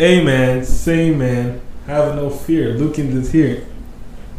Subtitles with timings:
[0.00, 1.60] Hey man, same man.
[1.86, 2.72] Have no fear.
[2.72, 3.66] Lukens is here.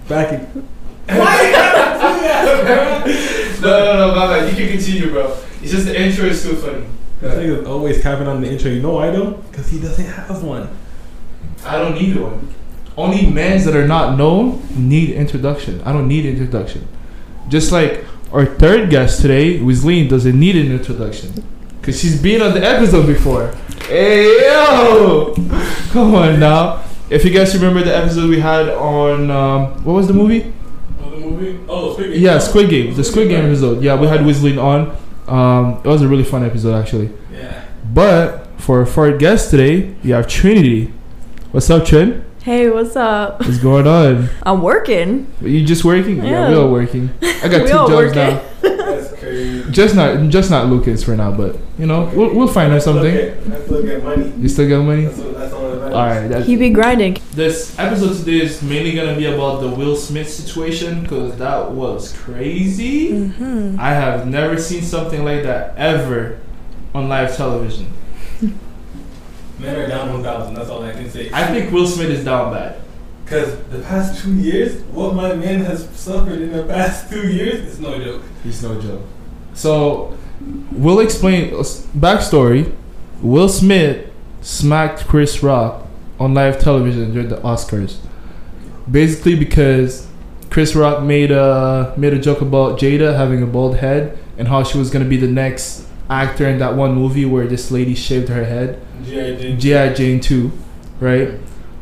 [0.08, 0.40] Back in.
[1.06, 3.70] Why you gotta do that, bro?
[3.70, 4.50] No, no, no, my bad.
[4.50, 5.38] You can continue, bro.
[5.62, 6.88] It's just the intro is too funny.
[7.20, 8.72] This nigga's always capping on the intro.
[8.72, 9.34] You know why though?
[9.34, 10.68] Because he doesn't have one.
[11.64, 12.52] I don't need one.
[12.98, 15.80] Only men that are not known need introduction.
[15.84, 16.88] I don't need introduction.
[17.50, 21.46] Just like our third guest today, Wisline, doesn't need an introduction.
[21.80, 23.54] Because she's been on the episode before.
[23.92, 25.34] Hey, yo!
[25.92, 26.82] Come on now.
[27.10, 30.54] If you guys remember the episode we had on, um, what was the movie?
[31.04, 31.60] Oh, the movie?
[31.68, 32.22] Oh, Squid Game.
[32.22, 32.94] Yeah, Squid Game.
[32.96, 33.84] The Squid Game episode.
[33.84, 34.96] Yeah, we had Wisline on.
[35.28, 37.10] Um, it was a really fun episode, actually.
[37.34, 37.66] Yeah.
[37.94, 40.94] But for our fourth guest today, we have Trinity.
[41.52, 42.24] What's up, Trin?
[42.44, 43.42] Hey, what's up?
[43.42, 44.30] What's going on?
[44.44, 45.28] I'm working.
[45.42, 46.20] You just working?
[46.24, 46.50] Yeah, Yeah.
[46.50, 47.10] we all working.
[47.22, 48.16] I got We two all jobs working.
[48.16, 48.42] now.
[49.32, 49.72] That's crazy.
[49.72, 53.14] Just not, just not Lucas for now, but you know, we'll, we'll find out something.
[53.50, 54.34] Let's look at money.
[54.38, 55.06] You still got money?
[55.06, 55.94] That's, what, that's all that matters.
[55.96, 56.28] All right.
[56.28, 57.18] That, He be grinding.
[57.34, 62.16] this episode today is mainly gonna be about the Will Smith situation because that was
[62.18, 63.12] crazy.
[63.12, 63.78] Mm-hmm.
[63.80, 66.40] I have never seen something like that ever
[66.94, 67.92] on live television.
[69.60, 70.56] Men are down 1,000.
[70.56, 71.30] That's all I can say.
[71.32, 72.82] I think Will Smith is down bad.
[73.24, 77.64] Because the past two years, what my man has suffered in the past two years
[77.66, 78.24] is no joke.
[78.44, 79.04] He's no joke.
[79.54, 80.18] So,
[80.72, 82.74] we'll explain backstory.
[83.22, 84.10] Will Smith
[84.42, 85.86] smacked Chris Rock
[86.20, 87.98] on live television during the Oscars,
[88.90, 90.08] basically because
[90.50, 94.64] Chris Rock made a made a joke about Jada having a bald head and how
[94.64, 98.28] she was gonna be the next actor in that one movie where this lady shaved
[98.30, 99.36] her head, G.I.
[99.36, 99.60] Jane.
[99.60, 99.94] G.I.
[99.94, 100.52] Jane 2,
[101.00, 101.32] right?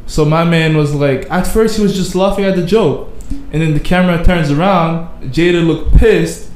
[0.06, 3.09] So my man was like, at first he was just laughing at the joke,
[3.52, 6.48] and then the camera turns around, Jada looked pissed.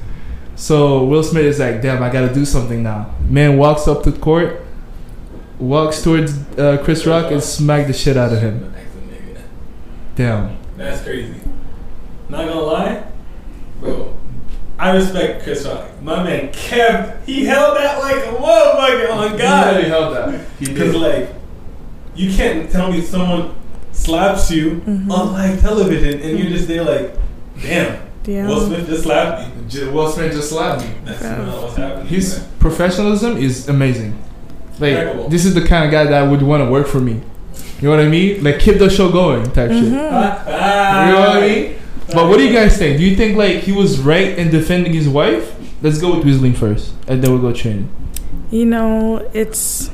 [0.55, 3.13] So Will Smith is like, damn, I gotta do something now.
[3.29, 4.61] Man walks up to the court,
[5.59, 8.73] walks towards uh, Chris Rock and smack the shit out of him.
[10.15, 10.58] Damn.
[10.77, 11.39] That's crazy.
[12.30, 13.03] Not gonna lie,
[13.80, 14.15] bro.
[14.77, 15.89] I respect Chris Rock.
[16.02, 17.25] My man kept.
[17.27, 19.08] He held that like a motherfucker.
[19.09, 19.67] Oh my god.
[19.73, 20.59] He really held that.
[20.59, 20.95] Because did.
[21.02, 21.30] like,
[22.15, 23.55] you can't tell me someone
[23.92, 25.09] slaps you Mhm.
[25.11, 27.15] on live television and you're just there like,
[27.61, 28.47] damn, Yeah.
[28.47, 29.62] Will Smith just slapped me.
[29.67, 30.89] J- Will Smith just slapped me.
[31.05, 31.37] That's Yeah.
[31.45, 32.07] not what's happening.
[32.07, 32.47] His man.
[32.59, 34.15] professionalism is amazing.
[34.79, 35.29] Like Impeccable.
[35.29, 37.21] this is the kind of guy that would want to work for me.
[37.81, 38.43] You know what I mean?
[38.43, 39.83] Like keep the show going type shit.
[39.83, 40.09] Mhm.
[40.11, 41.75] Ah, You know what I mean?
[42.13, 42.97] But what do you guys think?
[42.97, 45.53] Do you think like he was right in defending his wife?
[45.81, 47.89] Let's go with Wisline first, and then we'll go training.
[48.51, 49.89] You know, it's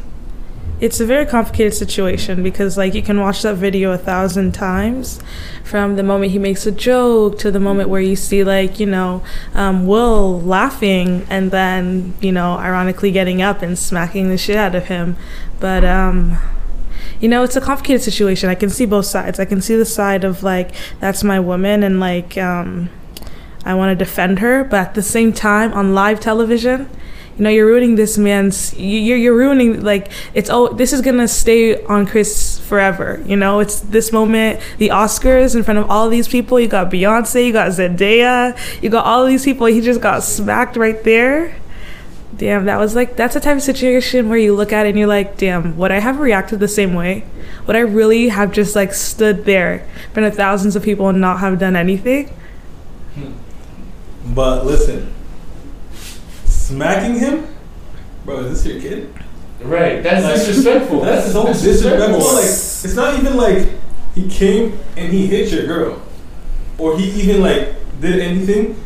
[0.80, 5.20] it's a very complicated situation because like you can watch that video a thousand times
[5.64, 8.86] from the moment he makes a joke to the moment where you see like you
[8.86, 9.22] know
[9.54, 14.76] um, will laughing and then you know ironically getting up and smacking the shit out
[14.76, 15.18] of him.
[15.60, 16.38] But um
[17.20, 18.50] you know it's a complicated situation.
[18.50, 19.40] I can see both sides.
[19.40, 22.90] I can see the side of like that's my woman and like um
[23.66, 26.90] i want to defend her but at the same time on live television
[27.40, 31.00] you know you're ruining this man's you- you're, you're ruining like it's oh this is
[31.00, 33.62] gonna stay on chris forever you know?
[33.62, 36.60] It's this moment the oscars in front of all these people.
[36.60, 39.68] You got beyonce you got zendaya you got all these people.
[39.68, 41.56] He just got smacked right there.
[42.36, 45.00] Damn that was like that's a type of situation where you look at it and
[45.00, 47.24] you're like damn would i have reacted the same way?
[47.66, 49.74] Would i really have just like stood there
[50.08, 52.32] in front of thousands of people and not have done anything?
[54.26, 55.12] But listen,
[56.74, 57.48] smacking him,
[58.26, 58.40] bro.
[58.46, 59.14] Is this your kid?
[59.62, 61.02] Right, that's Like, disrespectful.
[61.02, 62.20] That's so disrespectful.
[62.34, 63.68] Like it's not even like
[64.16, 66.02] he came and he hit your girl,
[66.78, 68.82] or he even like did anything.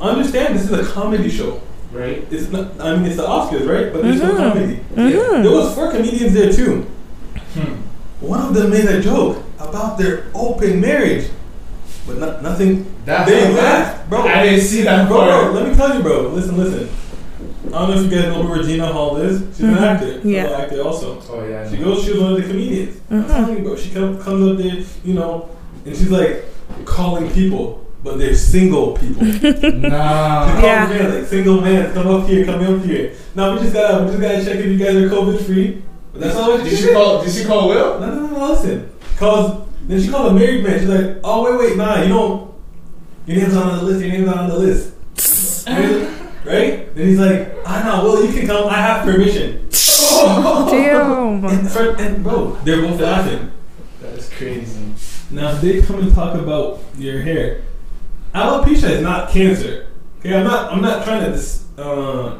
[0.00, 1.60] Understand this is a comedy show.
[1.92, 2.26] right.
[2.30, 2.78] It's not.
[2.80, 3.92] I mean, it's the Oscars, right?
[3.92, 4.78] But there's no comedy.
[4.94, 5.42] Mhm.
[5.42, 6.86] There was four comedians there too.
[7.54, 7.74] Hmm.
[8.20, 11.28] One of them made a joke about their open marriage,
[12.06, 12.86] but not, nothing.
[13.04, 14.22] That's they not laughed, bro.
[14.22, 15.52] I didn't see that bro, part.
[15.52, 15.52] bro.
[15.60, 16.28] Let me tell you, bro.
[16.28, 16.88] Listen, listen.
[17.74, 19.40] I don't know if you guys know who Regina Hall is.
[19.56, 19.80] She's an Mhm.
[19.82, 20.20] actor.
[20.28, 20.44] Yeah.
[20.44, 21.22] fellow actor also.
[21.30, 21.68] Oh yeah.
[21.70, 22.96] She goes, she was one of the comedians.
[23.10, 23.28] I'm Mhm.
[23.28, 23.76] telling you, bro.
[23.76, 25.48] She come, comes up there, you know,
[25.84, 26.44] and she's like
[26.84, 29.22] calling people, but they're single people.
[29.90, 30.60] Nah.
[30.62, 30.86] Yeah.
[30.88, 33.12] Man, like single man, come up here, come up here.
[33.34, 35.82] Now we just gotta, we just gotta check if you guys are COVID free.
[36.12, 36.94] But that's not what she Did she did.
[36.94, 37.22] call?
[37.24, 37.98] Did she call Will?
[38.00, 38.88] No, no, no, no, listen.
[39.18, 40.78] Cause then she called a married man.
[40.78, 42.54] She's like, oh wait, wait, nah, you don't.
[43.26, 44.00] Your name's not on the list.
[44.04, 44.90] Your name's not on the list.
[46.44, 46.54] right?
[46.54, 46.94] Right?
[46.94, 48.68] Then he's like, ah, no, well, you can come.
[48.68, 49.68] I have permission.
[50.70, 53.52] damn And, for, and bro, they're both laughing.
[54.00, 54.80] That's crazy.
[55.30, 57.62] Now, if they come and talk about your hair,
[58.34, 59.88] alopecia is not cancer.
[60.20, 60.72] Okay, I'm not.
[60.72, 62.38] I'm not trying to dis, uh,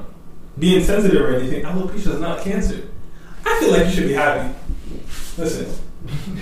[0.58, 1.64] be insensitive or anything.
[1.64, 2.88] Alopecia is not cancer.
[3.44, 4.54] I feel like you should be happy.
[5.36, 5.74] listen,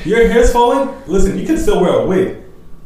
[0.04, 0.94] your hair's falling.
[1.06, 2.42] Listen, you can still wear a wig,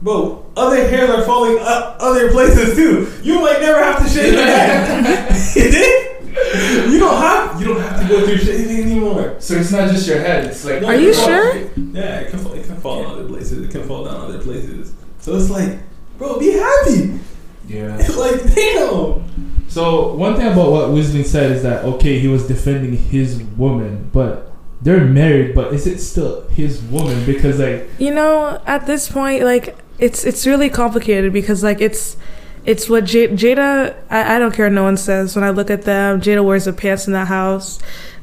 [0.06, 3.12] but other hairs are falling up other places too.
[3.24, 5.34] You might never have to shave your head.
[5.56, 6.92] you did?
[6.92, 9.34] You don't have you don't have to go through shaving anymore.
[9.40, 10.44] So it's not just your head.
[10.44, 11.54] It's like No, Are it you can fall- sure?
[11.92, 13.66] Yeah, it can fall, it can fall in other places.
[13.66, 14.94] It can fall down other places.
[15.18, 15.80] So it's like,
[16.18, 17.18] bro, be happy.
[17.66, 17.96] yeah.
[18.16, 19.24] like, damn.
[19.68, 24.08] So one thing about what Wisline said is that okay, he was defending his woman,
[24.12, 24.52] but
[24.82, 25.52] they're married.
[25.52, 27.26] But is it still his woman?
[27.26, 32.16] Because like You know, at this point, like it's it's really complicated because like it's
[32.64, 33.94] it's what J- Jada.
[34.10, 34.68] I, I don't care.
[34.70, 36.20] No one says when I look at them.
[36.20, 37.78] Jada wears the pants in the house,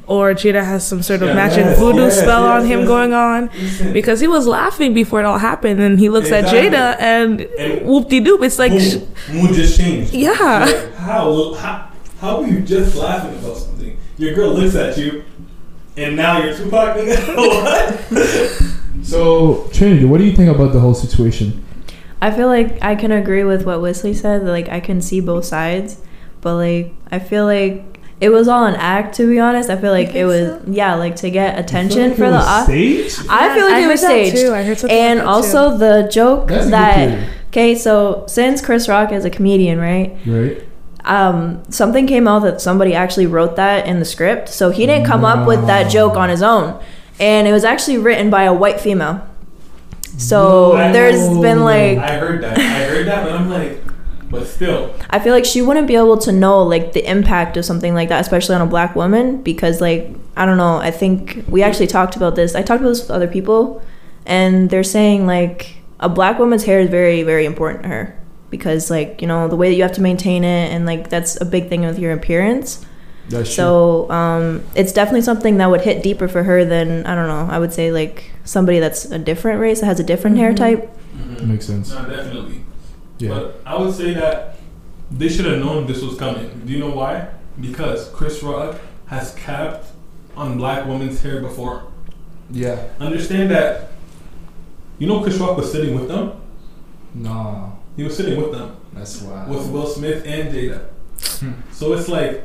[0.06, 2.88] or Jada has some sort of Yeah, magic yes, voodoo yes, spell on him yes.
[2.88, 3.50] going on.
[3.94, 6.60] Because he was laughing before it all happened, and he looks Exactly.
[6.68, 8.44] at Jada and, And- whoop de doop.
[8.44, 9.08] It's like, boom,
[9.42, 10.14] mood just changed.
[10.14, 10.32] yeah.
[10.32, 11.90] Like, how, how,
[12.20, 13.98] how are you just laughing about something?
[14.18, 15.24] Your girl looks at you,
[15.96, 17.36] and now you're Tupac, nigga.
[17.38, 18.73] what?
[19.04, 21.64] So Trinity, what do you think about the whole situation?
[22.22, 24.46] I feel like I can agree with what Wesley said.
[24.46, 26.02] that, Like I can see both sides,
[26.42, 29.16] but like I feel like it was all an act.
[29.16, 30.62] To be honest, I feel like it was so?
[30.68, 32.74] yeah, like to get attention You feel for like the.
[32.74, 33.28] it was Os- stage.
[33.30, 34.38] I feel like I it heard was that staged.
[34.38, 34.54] too.
[34.54, 38.88] I heard something and like that also the joke That's that okay, so since Chris
[38.88, 40.16] Rock is a comedian, right?
[40.26, 40.64] Right.
[41.06, 44.48] um, something came out that somebody actually wrote that in the script.
[44.48, 46.82] So he didn't come up with that joke on his own.
[47.20, 49.28] And it was actually written by a white female.
[50.18, 51.42] So I there's know.
[51.42, 52.58] been like, I heard that.
[52.58, 53.82] I heard that, but I'm like,
[54.30, 54.94] but still.
[55.10, 58.10] I feel like she wouldn't be able to know like the impact of something like
[58.10, 61.88] that, especially on a black woman, because like, I don't know, I think we actually
[61.88, 62.56] talked about this.
[62.56, 63.84] I talked about this with other people,
[64.26, 68.20] and they're saying like a black woman's hair is very, very important to her.
[68.50, 71.42] Because like, you know, the way that you have to maintain it and like that's
[71.42, 72.86] a big thing with your appearance.
[73.30, 73.56] That's true.
[73.56, 77.48] So um, it's definitely something that would hit deeper for her than I don't know.
[77.54, 80.58] I would say like somebody that's a different race that has a different hair Mhm.
[80.58, 80.90] type.
[81.42, 81.90] Makes sense.
[81.92, 82.64] No, definitely.
[83.20, 83.30] Yeah.
[83.30, 84.58] But I would say that
[85.12, 86.62] they should have known this was coming.
[86.66, 87.28] Do you know why?
[87.62, 89.88] Because Chris Rock has capped
[90.36, 91.84] on black women's hair before.
[92.52, 92.78] Yeah.
[93.00, 93.92] Understand that.
[95.00, 96.34] You know, Chris Rock was sitting with them.
[97.14, 97.74] No.
[97.96, 99.46] He was sitting with them That's why.
[99.48, 100.82] with Will Smith and Jada.
[101.40, 101.52] Hmm.
[101.72, 102.44] So it's like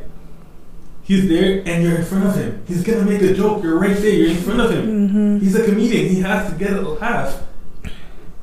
[1.08, 2.62] he's there and you're in front of him.
[2.68, 3.62] He's gonna make a joke.
[3.64, 4.12] You're right there.
[4.12, 4.84] You're in front of him.
[5.08, 6.08] hmm He's a comedian.
[6.14, 7.42] He has to get a laugh.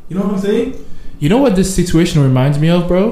[0.09, 0.85] You know what I'm saying?
[1.19, 3.06] You know what this situation reminds me of, bro?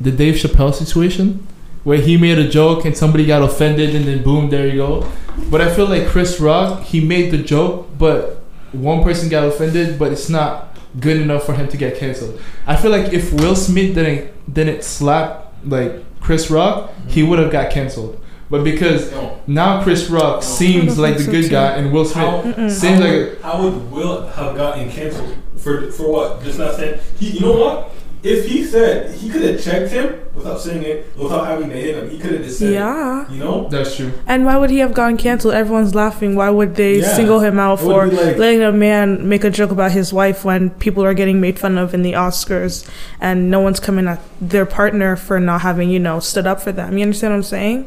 [0.00, 1.46] The Dave Chappelle situation,
[1.82, 5.10] where he made a joke and somebody got offended, and then boom, there you go.
[5.50, 8.42] But I feel like Chris Rock, he made the joke, but
[8.72, 12.40] one person got offended, but it's not good enough for him to get canceled.
[12.66, 17.50] I feel like if Will Smith didn't didn't slap like Chris Rock, he would have
[17.50, 18.20] got canceled.
[18.50, 19.38] But because No.
[19.46, 21.50] now Chris Rock I seems like the so, good too.
[21.50, 22.24] guy, and Will Smith
[22.56, 26.42] How, seems how, like would, how would Will have gotten canceled for for what?
[26.44, 26.98] Just not saying.
[27.18, 27.90] He, you know what?
[28.20, 31.94] If he said he could have checked him without saying it, without having to hit
[31.96, 33.30] him, he could have just said, Yeah.
[33.30, 33.68] you know.
[33.68, 34.10] that's true.
[34.26, 35.54] And why would he have gotten canceled?
[35.54, 36.34] Everyone's laughing.
[36.34, 37.14] Why would they Yeah.
[37.14, 40.44] single him out It for like- letting a man make a joke about his wife
[40.44, 42.84] when people are getting made fun of in the Oscars
[43.20, 46.72] and no one's coming at their partner for not having, you know, stood up for
[46.72, 46.98] them?
[46.98, 47.86] You understand what I'm saying?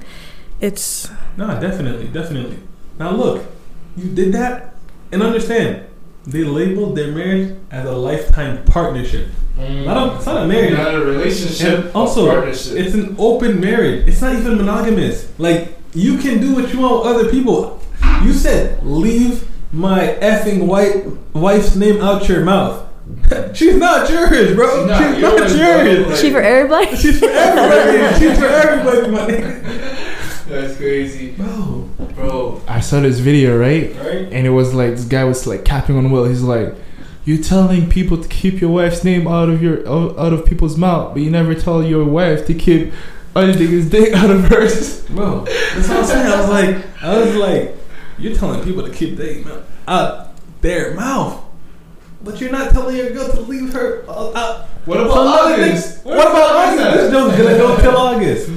[0.61, 2.59] It's No, definitely, definitely.
[2.99, 3.43] Now look,
[3.97, 4.75] you did that,
[5.11, 5.85] and understand,
[6.25, 9.29] they labeled their marriage as a lifetime partnership.
[9.57, 9.85] Mm.
[9.85, 10.77] Not a, it's not a marriage.
[10.77, 11.85] Not a relationship.
[11.85, 12.77] And also, partnership.
[12.77, 14.07] it's an open marriage.
[14.07, 15.31] It's not even monogamous.
[15.39, 17.81] Like you can do what you want with other people.
[18.23, 22.87] You said leave my effing white wife's name out your mouth.
[23.53, 24.77] She's not yours, bro.
[24.77, 26.21] She's not She's not yours, yours.
[26.21, 26.95] She for everybody.
[26.95, 28.19] She's for everybody.
[28.19, 29.97] She's for everybody, my nigga.
[30.51, 32.61] That's crazy, Bro, bro.
[32.67, 34.27] I saw this video right, right?
[34.33, 36.25] and it was like this guy was like capping on Will.
[36.25, 36.75] He's like,
[37.23, 41.13] "You're telling people to keep your wife's name out of your out of people's mouth,
[41.13, 42.91] but you never tell your wife to keep
[43.33, 46.27] other niggas' dick out of hers." Bro, that's what I'm saying.
[46.27, 47.75] I was like, I was like,
[48.17, 50.27] you're telling people to keep their mouth out
[50.61, 51.43] their mouth,
[52.21, 54.67] but you're not telling your girl to leave her uh, out.
[54.85, 55.17] What about
[55.51, 56.03] August?
[56.03, 56.97] What about August?
[56.97, 58.49] This joke's gonna go till August.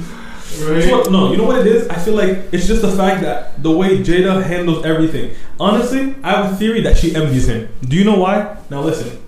[0.61, 0.91] Right?
[0.91, 1.87] What- no, you know what it is?
[1.89, 5.35] I feel like it's just the fact that the way Jada handles everything.
[5.59, 7.69] Honestly, I have a theory that she envies him.
[7.81, 8.57] Do you know why?
[8.69, 9.21] Now listen.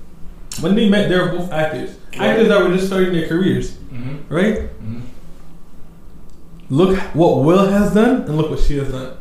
[0.61, 1.95] When they met, they were both actors.
[2.15, 4.33] Actors that were just starting their careers, Mm-hmm.
[4.33, 4.55] right?
[4.59, 4.99] Mm-hmm.
[6.69, 9.15] Look what Will has done and look what she has done.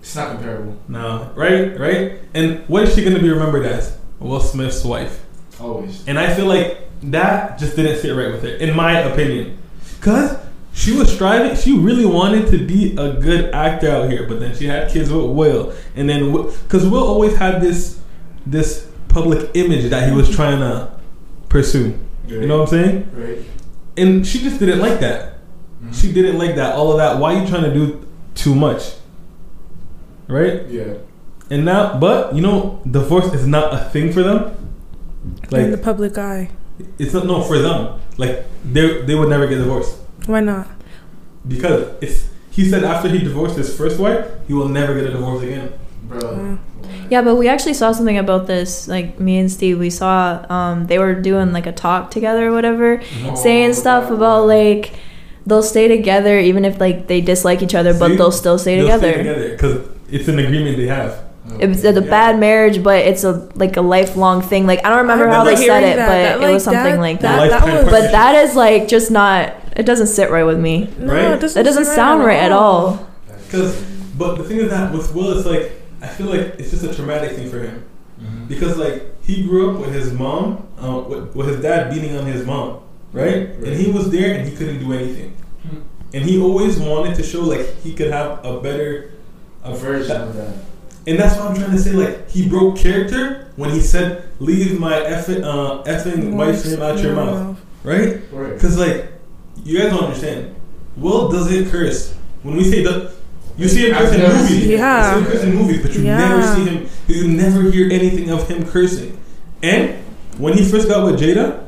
[0.00, 0.76] It's not comparable.
[0.88, 2.18] No, right, right.
[2.34, 3.96] And what is she gonna be remembered as?
[4.18, 5.24] Will Smith's wife.
[5.60, 6.06] Always.
[6.06, 9.58] And I feel like that just didn't sit right with her, in my opinion.
[10.00, 10.36] Cause
[10.72, 11.56] she was striving.
[11.56, 15.10] She really wanted to be a good actor out here, but then she had kids
[15.10, 18.00] with Will, and then because Will always had this
[18.46, 20.90] this public image that he was trying to
[21.48, 21.98] pursue.
[22.26, 23.10] You know what I'm saying?
[23.14, 23.38] Right.
[23.98, 25.34] And she just didn't like that.
[25.34, 25.92] Mm-hmm.
[25.92, 26.74] She didn't like that.
[26.74, 27.18] All of that.
[27.18, 28.94] Why are you trying to do too much?
[30.28, 30.66] Right?
[30.68, 30.94] Yeah.
[31.50, 34.56] And now, but you know, divorce is not a thing for them.
[35.52, 36.50] in the public eye.
[36.98, 38.00] it's not no for them.
[38.16, 40.68] Like they they would never get divorced Why not?
[41.46, 42.28] because it's.
[42.50, 45.72] He said after he divorced his first wife, he will never get a divorce again.
[46.04, 46.58] Bro.
[47.08, 48.86] Yeah, but we actually saw something about this.
[48.86, 52.52] Like me and Steve, we saw um, they were doing like a talk together or
[52.52, 53.00] whatever,
[53.34, 54.92] saying stuff about like
[55.46, 58.98] they'll stay together even if like they dislike each other, but they'll still stay They'll
[59.00, 59.12] together.
[59.12, 61.24] Stay together because it's an agreement they have.
[61.58, 62.00] It was a Yeah.
[62.00, 64.66] bad marriage, but it's a like a lifelong thing.
[64.66, 66.84] Like I don't remember, I how they said it, that, but that, it was something
[66.84, 67.64] that- like that- that.
[67.64, 69.54] that was- But that is like just not.
[69.76, 70.88] It doesn't sit right with me.
[70.98, 71.24] No, Right?
[71.32, 71.58] it doesn't.
[71.58, 73.08] That doesn't sit sound right at all.
[73.46, 73.80] Because,
[74.18, 76.94] but the thing is that with Will, it's like I feel like it's just a
[76.94, 77.84] traumatic thing for him
[78.20, 78.44] Mm-hmm.
[78.46, 82.24] because like he grew up with his mom, uh, with, with his dad beating on
[82.24, 82.80] his mom,
[83.12, 83.48] right?
[83.50, 85.30] And he was there and he couldn't do anything,
[85.68, 85.78] Hmm.
[86.14, 89.10] and he always wanted to show like he could have a better
[89.64, 90.54] A version of that.
[91.06, 91.92] And that's what I'm trying to say.
[91.92, 96.98] Like he broke character when he said, "Leave my effing, uh, effing wife's name out
[97.00, 98.20] your mouth," right?
[98.32, 98.54] Right.
[98.54, 99.11] Because like
[99.64, 100.54] you guys don't understand.
[100.96, 102.14] Will doesn't curse.
[102.42, 103.12] When we say that,
[103.56, 104.48] you see him I've curse in never movies.
[104.58, 105.12] seen You Yeah.
[105.14, 106.18] see him curse in movies, but you Yeah.
[106.18, 106.86] never see him.
[107.08, 109.16] You never hear anything of him cursing.
[109.62, 109.90] And
[110.38, 111.60] when he first got with Jada,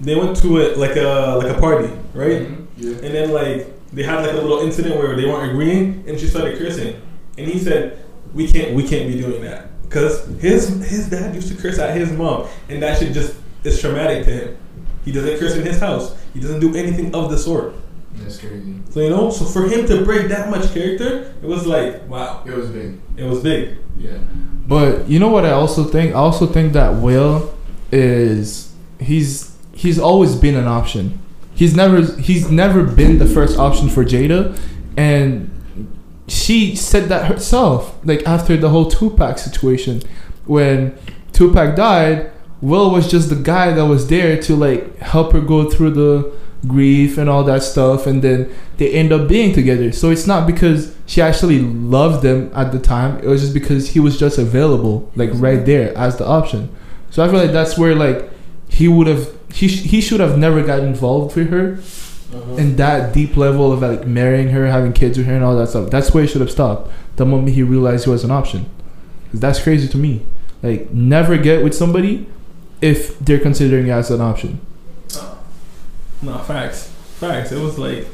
[0.00, 2.42] they went to a like a like a party, right?
[2.42, 2.56] Mhm.
[2.78, 2.90] Yeah.
[3.02, 6.26] And then like they had like a little incident where they weren't agreeing, and she
[6.26, 6.94] started cursing.
[7.38, 7.98] And he said,
[8.34, 11.96] "We can't, we can't be doing that because his his dad used to curse at
[11.96, 13.34] his mom, and that shit just
[13.64, 14.48] is traumatic to him.
[15.04, 16.14] He doesn't curse in his house.
[16.34, 17.74] He doesn't do anything of the sort.
[18.14, 18.74] That's crazy.
[18.90, 22.42] So you know, so for him to break that much character, it was like wow,
[22.46, 23.00] It was big.
[23.16, 23.78] it was big.
[23.98, 24.18] Yeah.
[24.68, 26.14] But you know what I also think?
[26.14, 27.52] I also think that Will
[27.90, 31.18] is he's he's always been an option.
[31.54, 34.58] He's never he's never been the first option for Jada
[34.96, 35.48] and
[36.28, 40.02] she said that herself like after the whole Tupac situation
[40.46, 40.96] when
[41.32, 42.30] Tupac died
[42.62, 46.32] Will was just the guy that was there to like help her go through the
[46.66, 49.90] grief and all that stuff and then they end up being together.
[49.90, 53.90] So it's not because she actually loved him at the time it was just because
[53.90, 55.64] he was just available like right mm-hmm.
[55.64, 56.74] there as the option.
[57.10, 58.30] So i feel like that's where like
[58.68, 61.74] he would have he, sh- he should have never got involved with her
[62.34, 62.54] uh-huh.
[62.54, 65.66] in that deep level of like marrying her having kids with her and all that
[65.66, 65.90] stuff.
[65.90, 68.70] That's where he should have stopped the moment he realized he was an option.
[69.34, 70.24] That's crazy to me.
[70.62, 72.28] Like never get with somebody
[72.82, 74.60] if they're considering you as an option
[76.20, 77.50] No facts, facts.
[77.52, 78.06] It was like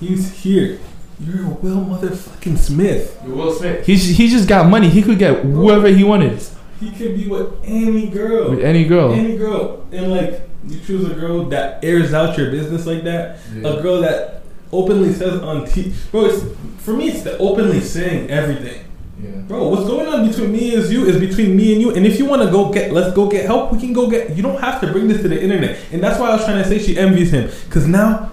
[0.00, 0.78] he's here.
[1.20, 3.18] You're a Will motherfucking Smith.
[3.24, 3.86] You're Will Smith.
[3.86, 4.88] He's he just got money.
[4.88, 6.42] He could get whoever he wanted
[6.80, 8.50] He could be with any girl.
[8.50, 9.12] with any girl.
[9.12, 9.86] Any girl.
[9.92, 13.38] And like you choose a girl that airs out your business like that.
[13.58, 14.42] A girl that
[14.72, 16.44] openly says on T Bro, it's,
[16.84, 18.84] for me it's the openly saying everything.
[19.22, 19.30] Yeah.
[19.42, 21.94] Bro, what's going on between me and you is between me and you.
[21.94, 23.72] And if you want to go get, let's go get help.
[23.72, 24.36] We can go get.
[24.36, 25.78] You don't have to bring this to the internet.
[25.92, 28.32] And that's why I was trying to say she envies him, because now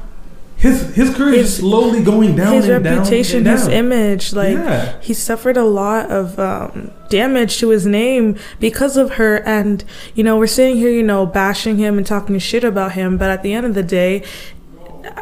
[0.60, 2.54] his his career is slowly going down.
[2.54, 3.58] his and down reputation, and down.
[3.58, 5.00] his image, like yeah.
[5.00, 9.38] he suffered a lot of um, damage to his name because of her.
[9.48, 9.84] And
[10.16, 13.18] you know, we're sitting here, you know, bashing him and talking shit about him.
[13.18, 14.24] But at the end of the day,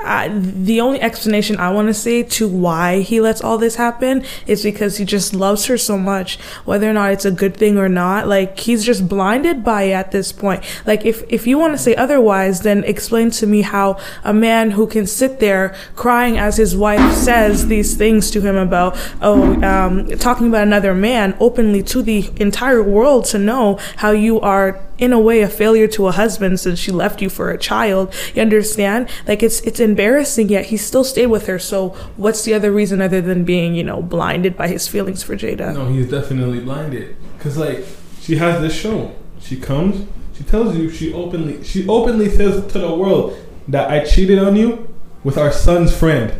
[0.03, 4.23] I, the only explanation I want to say to why he lets all this happen
[4.45, 7.77] is because he just loves her so much, whether or not it's a good thing
[7.77, 8.27] or not.
[8.27, 10.63] Like he's just blinded by it at this point.
[10.85, 14.71] Like if if you want to say otherwise, then explain to me how a man
[14.71, 19.61] who can sit there crying as his wife says these things to him about oh
[19.63, 24.86] um, talking about another man openly to the entire world to know how you are
[24.97, 28.13] in a way a failure to a husband since she left you for a child
[28.33, 32.53] you understand like it's it's embarrassing yet he still stayed with her so what's the
[32.53, 36.09] other reason other than being you know blinded by his feelings for jada No, he's
[36.09, 37.15] definitely blinded.
[37.39, 37.85] Cause like
[38.21, 39.15] she has this show.
[39.39, 40.07] She comes.
[40.35, 40.89] She tells you.
[40.89, 41.63] She openly.
[41.63, 43.37] She openly says to the world
[43.67, 46.33] that I cheated on you with our son's friend.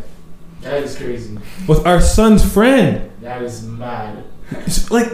[0.61, 1.37] That is crazy.
[1.67, 3.09] With our son's friend.
[3.21, 4.23] That is mad.
[4.51, 5.11] It's like.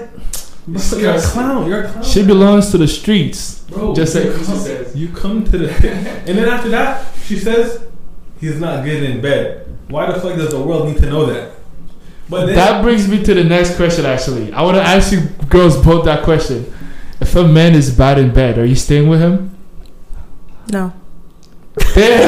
[0.65, 1.67] Bro, you're a clown.
[1.67, 2.03] You're a clown.
[2.03, 3.60] She belongs to the streets.
[3.63, 4.96] Bro, Just you like come, Chrissy says.
[4.96, 5.70] You come to the
[6.27, 7.86] and then after that, she says
[8.39, 9.67] he's not good in bed.
[9.89, 11.51] Why the fuck does the world need to know that?
[12.29, 14.05] But then, That brings me to the next question.
[14.05, 16.74] Actually, I want to ask you girls both that question.
[17.20, 19.50] If a man is bad in bed, are you staying with him?
[20.72, 20.93] no
[21.93, 22.24] Damn.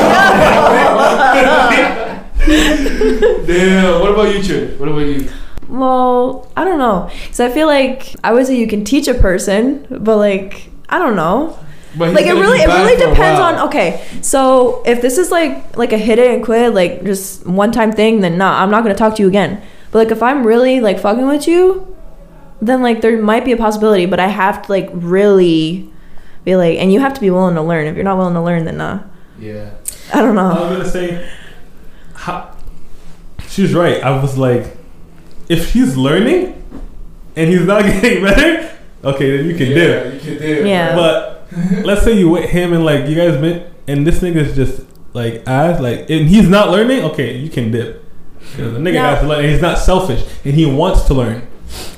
[3.45, 4.01] Damn.
[4.01, 4.77] What about you, Trish?
[4.77, 5.29] What about you?
[5.67, 7.09] Well, I don't know.
[7.31, 10.99] So I feel like I would say you can teach a person, but like I
[10.99, 11.57] don't know.
[11.97, 13.67] But Like it really, it really depends on.
[13.67, 17.71] Okay, so if this is like like a hit it and quit, like just one
[17.71, 19.61] time thing, then nah, I'm not gonna talk to you again.
[19.91, 21.95] But like if I'm really like fucking with you,
[22.61, 25.89] then like there might be a possibility, but I have to like really
[26.43, 27.87] be like, and you have to be willing to learn.
[27.87, 28.99] If you're not willing to learn, then nah.
[29.39, 29.71] Yeah.
[30.13, 30.61] I don't know I know.
[30.61, 31.29] was gonna say,
[32.13, 32.55] how,
[33.47, 34.03] she's right.
[34.03, 34.77] I was like,
[35.49, 36.61] if he's learning
[37.35, 40.13] and he's not getting better, okay, then you can dip.
[40.13, 40.65] you can dip.
[40.65, 40.95] Yeah.
[40.95, 41.47] But
[41.85, 44.81] let's say you with him and like you guys been, and this nigga's just
[45.13, 47.03] like ass, like, and he's not learning.
[47.05, 48.03] Okay, you can dip.
[48.55, 51.41] 'Cause the nigga Now- has to learn, he's not selfish, and he wants to learn.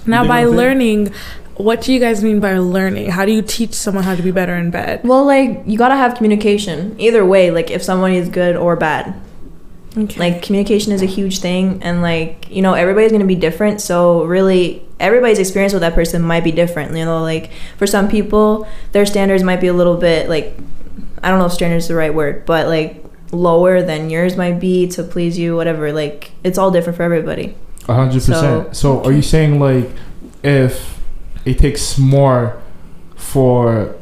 [0.05, 1.11] Now, by what learning,
[1.55, 3.09] what do you guys mean by learning?
[3.11, 5.01] How do you teach someone how to be better in bed?
[5.03, 6.95] Well, like you gotta have communication.
[6.97, 9.13] Either way, like if someone is good or bad.
[9.97, 10.19] Okay.
[10.19, 14.23] like communication is a huge thing and like you know everybody's gonna be different so
[14.25, 18.67] really everybody's experience with that person might be different you know like for some people
[18.91, 20.55] their standards might be a little bit like
[21.23, 24.59] i don't know if standards is the right word but like lower than yours might
[24.59, 27.55] be to please you whatever like it's all different for everybody
[27.89, 28.75] A hundred percent.
[28.75, 29.89] So, are you saying like
[30.43, 30.99] if
[31.45, 32.61] it takes more
[33.15, 33.95] for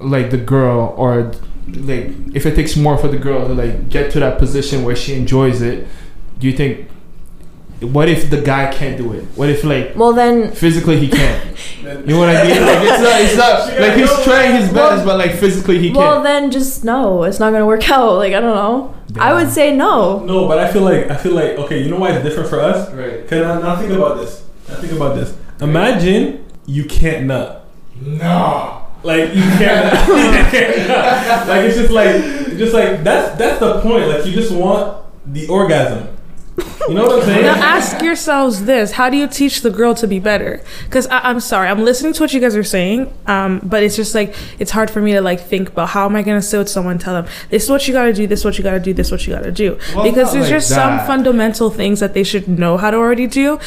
[0.00, 1.32] like the girl or
[1.76, 4.96] like if it takes more for the girl to like get to that position where
[4.96, 5.86] she enjoys it,
[6.38, 6.88] do you think
[7.80, 9.22] what if the guy can't do it?
[9.36, 11.56] What if like well then physically he can't?
[11.78, 12.60] You know what I mean?
[12.60, 16.00] Like it's not it's not like he's trying his best but like physically he well
[16.00, 16.14] can't.
[16.14, 19.48] Well then just no it's not gonna work out like i don't know i would
[19.48, 21.82] say no No, but I feel like I feel like okay.
[21.82, 22.92] You know why it's different for us?
[22.92, 23.26] Right.
[23.28, 24.44] Cause now, now think about this.
[24.68, 25.34] Now think about this.
[25.62, 27.64] Imagine you can't nut.
[28.00, 28.77] No.
[29.02, 30.08] Like you can't.
[30.08, 30.88] you.
[31.48, 34.08] Like it's just like just like that's that's the point.
[34.08, 36.08] Like you just want the orgasm.
[36.88, 37.42] You know what I'm saying?
[37.44, 40.62] Now ask yourselves this: How do you teach the girl to be better?
[40.84, 44.14] Because I'm sorry, I'm listening to what you guys are saying, um, but it's just
[44.14, 46.68] like it's hard for me to like think about how am I gonna sit with
[46.68, 48.80] someone and tell them this is what you gotta do, this is what you gotta
[48.80, 49.78] do, this is what you gotta do.
[49.94, 53.26] Well, because there's like just some fundamental things that they should know how to already
[53.28, 53.60] do,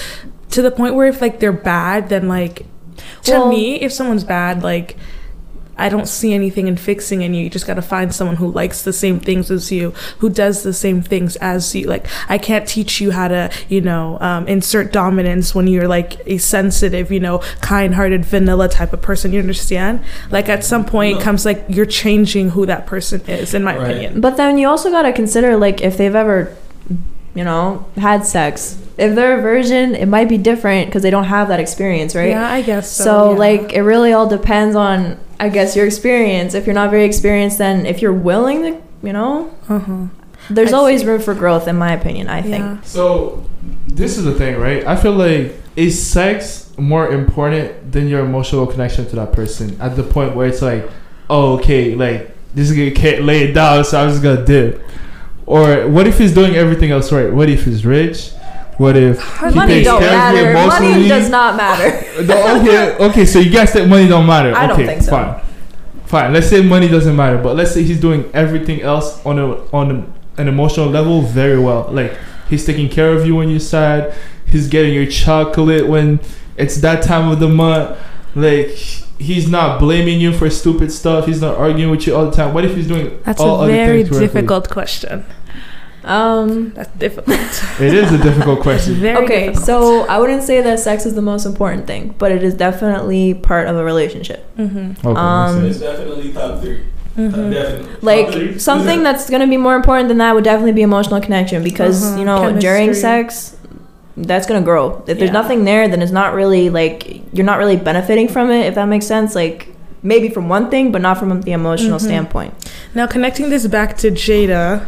[0.50, 2.65] to the point where if like they're bad, then like
[3.24, 4.98] to Well- me, if someone's bad, like.
[5.82, 7.44] I don't see anything in fixing in you.
[7.44, 10.63] You just got to find someone who likes the same things as you, who does
[10.63, 11.88] the same things as you.
[11.88, 16.22] Like, I can't teach you how to, you know, um, insert dominance when you're like
[16.28, 19.34] a sensitive, you know, kind hearted, vanilla type of person.
[19.34, 20.02] You understand?
[20.30, 23.76] Like, at some point, it comes like you're changing who that person is, in my
[23.78, 23.89] Right.
[23.91, 24.22] opinion.
[24.22, 26.56] But then you also got to consider like if they've ever,
[27.34, 28.78] you know, had sex.
[28.98, 32.30] If they're a virgin, it might be different because they don't have that experience, right?
[32.30, 33.04] Yeah, I guess so.
[33.04, 33.38] So yeah.
[33.38, 36.54] like it really all depends on I guess your experience.
[36.54, 40.08] If you're not very experienced, then if you're willing to, you know, uh-huh.
[40.50, 41.08] there's I always see.
[41.08, 42.30] room for growth, in my opinion.
[42.30, 42.86] I think.
[42.86, 43.50] So
[43.88, 44.86] this is the thing, right?
[44.86, 49.96] I feel like is sex more important than your emotional connection to that person at
[49.96, 50.89] the point where it's like,
[51.30, 54.82] oh, okay, like this guy can't lay it down, so I'm just gonna dip.
[55.52, 57.32] Or what if he's doing everything else right?
[57.32, 58.32] What if he's rich?
[58.78, 60.84] What if he Money takes don't care of you matter.
[60.86, 62.24] Money does not matter.
[62.26, 63.26] No, okay, okay.
[63.26, 64.56] So you guys think money don't matter?
[64.56, 65.12] I don't okay, think so.
[65.12, 65.42] Fine,
[66.06, 66.34] fine.
[66.34, 69.92] Let's say money doesn't matter, but let's say he's doing everything else on a on
[69.92, 71.90] a, an emotional level very well.
[71.92, 72.18] Like
[72.50, 74.16] he's taking care of you when you're sad.
[74.46, 76.22] He's getting your chocolate when
[76.56, 77.98] it's that time of the month.
[78.36, 78.70] Like
[79.22, 81.26] he's not blaming you for stupid stuff.
[81.28, 82.54] He's not arguing with you all the time.
[82.54, 84.28] What if he's doing That's all a other very things correctly?
[84.28, 85.26] difficult question.
[86.04, 86.72] Um.
[86.74, 87.38] That's difficult.
[87.80, 88.96] It is a difficult question.
[88.96, 89.66] very Okay, difficult.
[89.66, 93.34] so I wouldn't say that sex is the most important thing, but it is definitely
[93.36, 94.46] part of a relationship.
[94.58, 95.08] Mm-hmm.
[95.08, 96.80] Okay, Um, It's definitely top 3
[97.18, 97.52] Mm-hmm.
[97.52, 97.96] Definitely.
[98.02, 98.58] Like three?
[98.60, 102.20] something that's gonna be more important than that would definitely be emotional connection because Uh-huh,
[102.20, 103.58] you know during sex,
[104.16, 105.04] that's gonna grow.
[105.08, 108.66] If there's nothing there, then it's not really like you're not really benefiting from it.
[108.66, 109.68] If that makes sense, like
[110.04, 112.08] maybe from one thing, but not from the emotional Mhm.
[112.10, 112.54] standpoint.
[112.96, 114.86] Now connecting this back to Jada,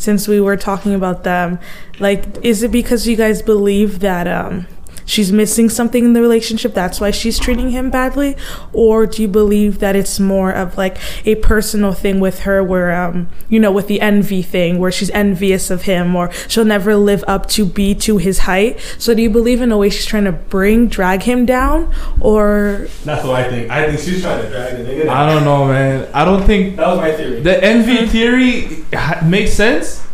[0.00, 1.58] since we were talking about them,
[2.00, 4.66] like is it because you guys believe that um
[5.10, 8.36] she's missing something in the relationship that's why she's treating him badly
[8.72, 10.96] or do you believe that it's more of like
[11.26, 15.10] a personal thing with her where um you know with the envy thing where she's
[15.10, 19.20] envious of him or she'll never live up to be to his height so do
[19.22, 23.36] you believe in a way she's trying to bring drag him down or That's what
[23.44, 23.70] I think.
[23.70, 25.16] I think she's trying to drag the nigga down.
[25.16, 26.08] I don't know, man.
[26.14, 27.40] I don't think That was my theory.
[27.40, 28.84] the envy theory
[29.24, 30.06] makes sense,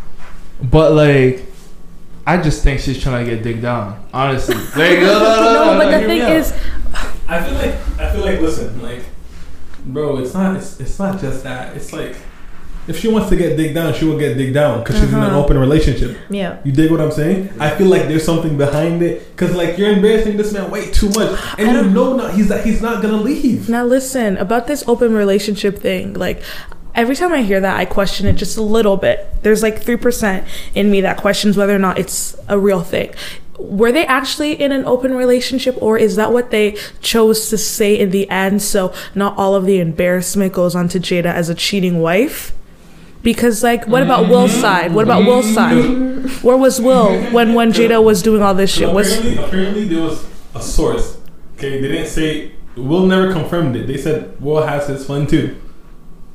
[0.63, 1.46] but like,
[2.27, 4.05] I just think she's trying to get digged down.
[4.13, 6.53] Honestly, like, no, no, no, no no, but the thing is
[7.29, 9.05] I feel like I feel like listen, like,
[9.85, 11.77] bro, it's not it's, it's not just that.
[11.77, 12.17] It's like
[12.89, 15.19] If she wants to get digged down, she will get digged down because she's in
[15.19, 15.41] an Uh-huh.
[15.43, 16.17] open relationship.
[16.31, 16.59] Yeah.
[16.65, 17.51] You dig what I'm saying?
[17.59, 21.09] I feel like there's something behind it because like you're embarrassing this man way too
[21.11, 23.69] much, and you know not he's that he's not gonna leave.
[23.69, 26.15] Now listen about this open relationship thing.
[26.15, 26.43] Like
[26.97, 29.29] every time I hear that, I question it just a little bit.
[29.43, 33.15] There's like three percent in me that questions whether or not it's a real thing.
[33.59, 37.99] Were they actually in an open relationship, or is that what they chose to say
[37.99, 38.63] in the end?
[38.63, 42.53] So not all of the embarrassment goes on to Jada as a cheating wife.
[43.23, 44.33] Because like, what about mm-hmm.
[44.33, 44.93] Will's side?
[44.93, 46.29] What about Will's mm-hmm.
[46.29, 46.45] side?
[46.45, 48.93] Where was Will when when Jada was doing all this shit?
[48.93, 51.19] Was apparently, apparently there was a source.
[51.57, 52.53] Okay, they didn't say.
[52.77, 53.87] Will never confirmed it.
[53.87, 55.57] They said Will has his fun too.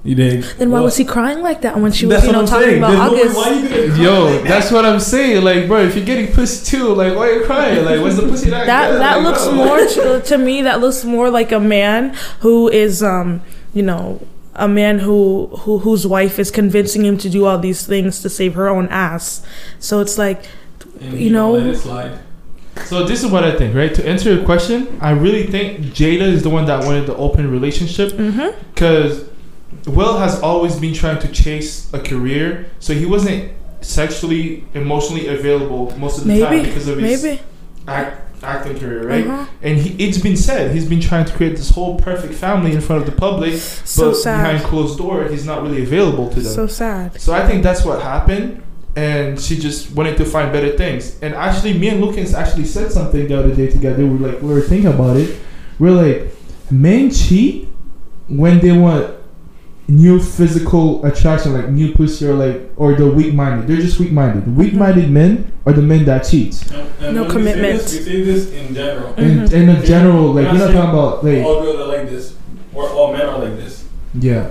[0.03, 0.43] You dig?
[0.57, 2.45] then why Will- was he crying like that when she was That's you know I'm
[2.47, 2.77] talking saying.
[2.83, 3.75] about There's no way- August?
[3.77, 4.47] why you Yo, like that?
[4.47, 5.43] that's what I'm saying.
[5.43, 7.85] Like, bro, if you're getting pussy too, like, why are you crying?
[7.85, 8.65] Like, what's the pussy that?
[8.65, 9.01] that good?
[9.01, 9.53] that Like, looks bro.
[9.53, 9.77] more
[10.19, 13.41] to, to me that looks more like a man who is um
[13.73, 17.85] you know a man who, who whose wife is convincing him to do all these
[17.85, 19.41] things to save her own ass
[19.79, 20.43] so it's like
[20.99, 22.19] And you know- let it slide.
[22.85, 23.93] So this is what I think, right?
[23.93, 27.51] To answer your question, I really think Jada is the one that wanted the open
[27.51, 28.55] relationship mhm.
[28.73, 29.25] because
[29.87, 35.97] Will has always been trying to chase a career, so he wasn't sexually, emotionally available
[35.97, 37.41] most of the time because of his maybe
[37.87, 39.25] act, acting career, right?
[39.25, 39.45] Uh-huh.
[39.61, 42.81] And he, it's been said he's been trying to create this whole perfect family in
[42.81, 46.53] front of the public, so but behind closed door, he's not really available to them.
[46.53, 48.61] so sad So I think that's what happened,
[48.95, 51.19] and she just wanted to find better things.
[51.21, 54.05] And actually, me and Lucas actually said something the other day together.
[54.05, 55.39] We were like, we were thinking about it.
[55.79, 56.27] We're like,
[56.69, 57.67] men cheat
[58.27, 59.15] when they want
[59.91, 63.67] new physical attraction, like new pussy, or like, or they're weak-minded.
[63.67, 64.55] They're just weak-minded.
[64.55, 66.63] Weak-minded men are the men that cheat.
[66.71, 67.79] And- and No when we say commitment.
[67.81, 69.13] this, We say this in general.
[69.17, 71.43] And in a general, like, We're we're not not talking about like.
[71.45, 72.33] all girls are like this,
[72.73, 73.83] or all men are like this.
[74.19, 74.47] Yeah.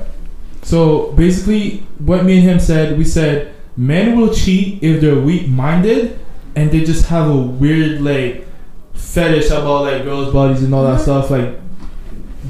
[0.62, 5.48] So basically, what me and him said, we said men will cheat if they're weak
[5.48, 6.18] minded
[6.54, 8.46] and they just have a weird like
[8.92, 11.02] fetish about like girls' bodies and all that Mhm.
[11.02, 11.30] stuff.
[11.30, 11.58] Like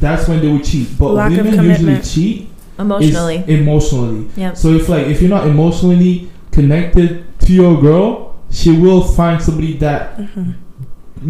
[0.00, 0.88] that's when they would cheat.
[0.98, 2.49] But Lack women usually cheat
[2.80, 3.44] Emotionally.
[3.46, 4.26] emotionally.
[4.36, 4.56] Yep.
[4.56, 9.74] So if like if you're not emotionally connected to your girl, she will find somebody
[9.78, 10.54] that Mhm.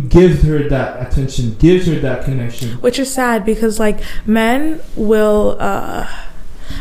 [0.09, 2.71] gives her that attention, gives her that connection.
[2.81, 6.07] which is sad because like men will uh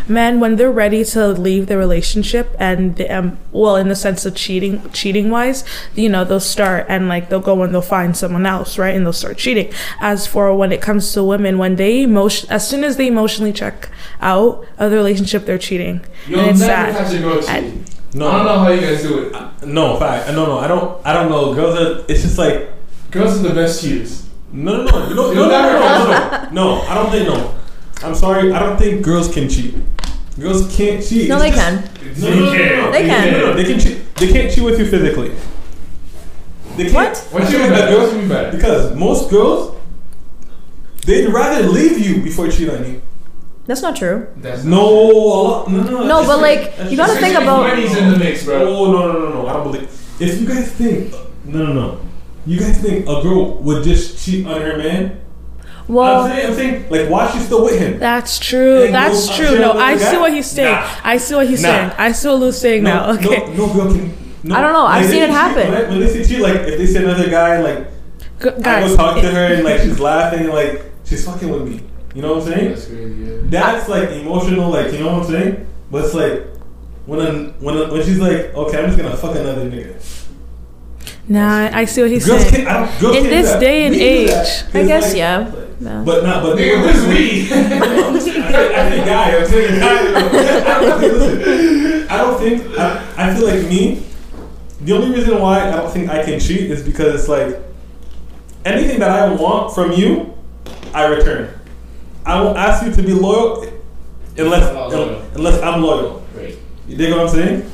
[0.10, 4.26] men when they're ready to leave the relationship and they, um well in the sense
[4.26, 5.63] of cheating cheating wise
[5.95, 9.06] you know they'll start and like they'll go and they'll find someone else right and
[9.06, 12.84] they'll start cheating as for when it comes to women when they emotion as soon
[12.84, 13.89] as they emotionally check
[14.22, 16.95] out of the relationship they're cheating You'll and it's sad
[17.50, 17.74] I-
[18.13, 19.65] No, I don't know how you guys do it.
[19.67, 20.28] no, fact.
[20.34, 21.00] No, no, I don't.
[21.06, 21.54] I don't know.
[21.54, 22.04] Girls are.
[22.10, 22.74] It's just like
[23.12, 24.26] Girls are the best cheaters.
[24.52, 26.82] no, no, no, no, no, no, no, no, no, no.
[26.89, 27.54] I don't think no.
[28.02, 28.52] I'm sorry.
[28.52, 29.76] I don't think girls can cheat.
[30.39, 31.28] Girls can't cheat.
[31.30, 31.89] No, they can.
[32.17, 32.91] No, no, no, no, no.
[32.91, 33.32] They can.
[33.34, 34.15] No, no, they can cheat.
[34.15, 35.36] They can't cheat with you physically.
[36.78, 36.93] They can't.
[36.95, 37.17] What?
[37.32, 38.52] What I you feel mean like by the What mean by that?
[38.54, 39.78] Because most girls,
[41.06, 43.02] they'd rather leave you before cheat on you.
[43.65, 44.28] That's not true.
[44.38, 46.04] That's No, a lot, no, no.
[46.08, 47.67] No, that's but like you gotta think about.
[47.67, 48.67] Money's in the mix, bro.
[48.67, 49.47] Oh no no no no!
[49.47, 49.84] I don't believe.
[50.19, 51.13] If you guys think
[51.45, 52.02] no no no,
[52.47, 55.21] you guys think a girl would just cheat on her man?
[55.89, 57.97] I'm Well, saying I'm saying like why she's still with him?
[57.99, 60.88] that's true And that's go- uh, true share no i see what he's saying Nah.
[61.04, 61.69] i see what he's Nah.
[61.69, 64.13] saying i see what lou's saying now no, okay no, no girl can.
[64.43, 65.71] No, I don't know, I've Like, seen they it cheat, happen.
[65.73, 67.80] When, when they say cheat, like if they see another guy, like
[68.41, 71.67] G- I go guys talk to her and like she's laughing, like she's fucking with
[71.67, 71.82] me.
[72.15, 72.69] You know what I'm saying?
[72.69, 73.38] That's crazy, yeah.
[73.45, 75.67] That's like emotional, like you know what I'm saying.
[75.91, 76.43] But it's like
[77.06, 79.99] when a, when a, when she's like, okay, I'm just gonna fuck another nigga.
[81.28, 82.67] nah i see what he's Girls saying can't.
[82.67, 83.60] I don't, girls In can't do this that.
[83.60, 84.63] day and We age.
[84.73, 85.52] I guess like, yeah.
[85.80, 86.04] Yeah.
[86.06, 87.44] But not, but Nigga, who's we?
[87.54, 89.38] I think I guy.
[89.38, 90.76] I'm saying guy.
[90.76, 91.13] I don't think.
[91.13, 92.78] Listen, I don't think.
[92.78, 94.04] I, I feel like me.
[94.82, 97.62] The only reason why I don't think I can cheat is because it's like
[98.65, 100.34] anything that I want from you,
[100.94, 101.58] I return.
[102.26, 103.65] I won't ask you to be loyal
[104.38, 105.22] unless loyal.
[105.36, 106.24] unless I'm loyal.
[106.36, 106.58] Right.
[106.88, 107.72] You dig what I'm saying?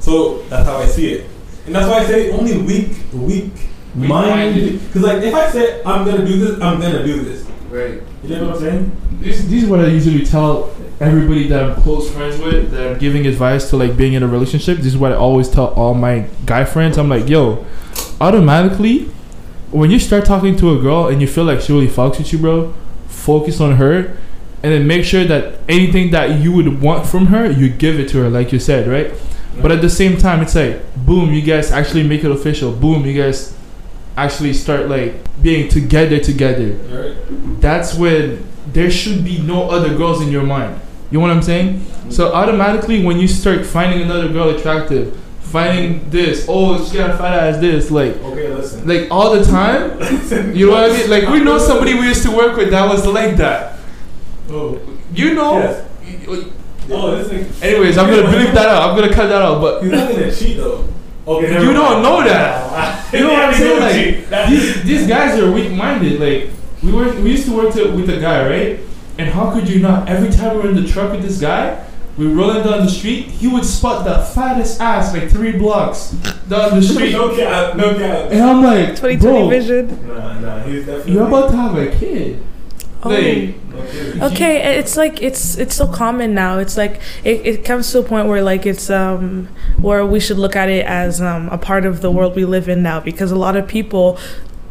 [0.00, 1.30] So that's how I see it,
[1.64, 3.52] and that's why I say only weak, weak
[3.96, 4.80] minded.
[4.86, 7.46] Because like if I say I'm gonna do this, I'm gonna do this.
[7.70, 8.02] Right.
[8.22, 8.96] You know what I'm saying?
[9.20, 12.98] This, this is what I usually tell everybody that I'm close friends with, that I'm
[12.98, 14.78] giving advice to like being in a relationship.
[14.78, 16.98] This is what I always tell all my guy friends.
[16.98, 17.64] I'm like, yo,
[18.20, 19.10] automatically,
[19.70, 22.32] when you start talking to a girl and you feel like she really fucks with
[22.32, 22.74] you, bro,
[23.08, 24.16] focus on her.
[24.62, 28.08] And then make sure that anything that you would want from her, you give it
[28.08, 29.12] to her, like you said, right?
[29.62, 32.72] But at the same time, it's like, boom, you guys actually make it official.
[32.72, 33.55] Boom, you guys
[34.16, 36.74] actually start like being together together
[37.60, 40.80] that's when there should be no other girls in your mind.
[41.10, 41.84] You know what I'm saying?
[42.10, 47.16] So automatically, when you start finding another girl attractive, finding this, oh, she got a
[47.16, 48.86] fat ass, this, like, Okay, listen.
[48.86, 49.92] like all the time.
[50.56, 51.08] You know what I mean?
[51.10, 53.78] Like we know somebody we used to work with that was like that.
[54.50, 54.80] Oh,
[55.14, 55.58] You know.
[55.58, 55.86] Yes.
[56.90, 57.46] oh, this thing.
[57.70, 58.90] Anyways, I'm gonna bleep that out.
[58.90, 59.60] I'm gonna cut that out.
[59.60, 60.86] But He's not gonna cheat though.
[61.26, 63.12] Okay, never You don't know that.
[63.12, 64.30] You You know what I'm saying?
[64.30, 66.20] Like these, these guys are weak minded.
[66.20, 66.50] Like
[66.82, 68.80] we were we used to work to, with a guy, right?
[69.18, 70.08] And how could you not?
[70.08, 71.84] Every time we're in the truck with this guy,
[72.16, 76.10] we rolling down the street, he would spot the fattest ass like three blocks
[76.48, 77.12] down the street.
[77.12, 78.30] no cap, no cap.
[78.30, 80.08] And I'm like, 2020 bro, vision.
[80.08, 81.12] Nah, nah, he's definitely.
[81.12, 82.42] you're about to have a kid.
[83.02, 83.10] Oh.
[83.12, 83.54] Okay.
[84.20, 86.58] Okay, it's like it's it's so common now.
[86.58, 89.48] It's like it, it comes to a point where like it's um
[89.80, 92.68] where we should look at it as um a part of the world we live
[92.68, 94.18] in now because a lot of people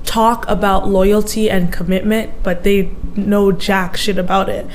[0.04, 4.66] talk about loyalty and commitment, but they know jack shit about it.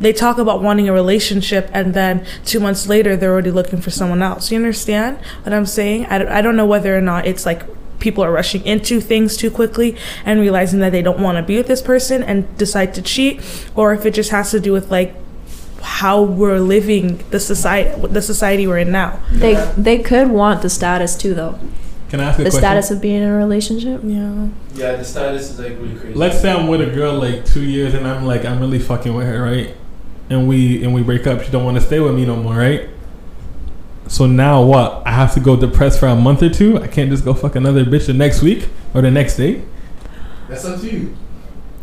[0.00, 3.90] They talk about wanting a relationship and then two months later they're already looking for
[3.90, 4.50] someone else.
[4.52, 6.06] You understand what I'm saying?
[6.06, 7.62] I, don't- I don't know whether or not it's like
[8.00, 11.56] people are rushing into things too quickly and realizing that they don't want to be
[11.56, 13.40] with this person and decide to cheat
[13.74, 15.14] or if it just has to do with like
[15.82, 19.20] how we're living the society the society we're in now.
[19.32, 21.58] They they could want the status too, though.
[22.10, 22.60] Can I ask a The question?
[22.60, 24.00] status of being in a relationship.
[24.02, 24.48] Yeah.
[24.74, 26.14] yeah, the status is like really crazy.
[26.14, 29.14] Let's say I'm with a girl like two years and I'm like I'm really fucking
[29.14, 29.76] with her, right?
[30.30, 31.42] And we and we break up.
[31.42, 32.88] She don't want to stay with me no more, right?
[34.08, 35.02] So now what?
[35.06, 36.78] I have to go depressed for a month or two.
[36.78, 39.62] I can't just go fuck another bitch the next week or the next day.
[40.48, 41.16] That's up to you.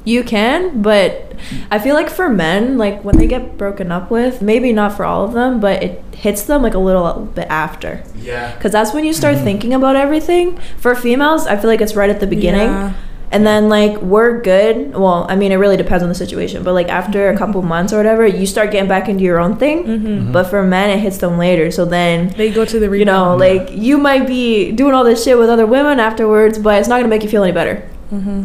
[0.05, 1.33] You can, but
[1.71, 5.03] I feel like for men, like when they get broken up with, maybe not for
[5.03, 8.03] all of them, but it hits them like a little bit after.
[8.15, 8.53] Yeah.
[8.53, 9.45] Because that's when you start mm-hmm.
[9.45, 10.57] thinking about everything.
[10.77, 12.69] For females, I feel like it's right at the beginning.
[12.69, 12.93] Yeah.
[13.35, 14.93] And then like we're good.
[14.95, 17.91] Well, I mean, it really depends on the situation, but like after a couple months
[17.91, 19.83] or whatever, you start getting back into your own thing.
[19.83, 20.31] Mm-hmm.
[20.31, 21.69] But for men, it hits them later.
[21.69, 23.39] So then, They go to the you know, rebound.
[23.39, 26.97] like you might be doing all this shit with other women afterwards, but it's not
[26.97, 27.87] gonna make you feel any better.
[28.11, 28.43] Mm-hmm.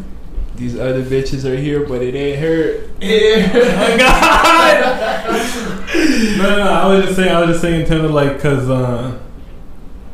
[0.57, 2.83] These other bitches are here, but it ain't her.
[3.01, 3.61] It ain't her.
[6.37, 6.71] no, no, no.
[6.71, 7.31] I was just saying.
[7.35, 9.19] I was just saying in terms of like, cause uh,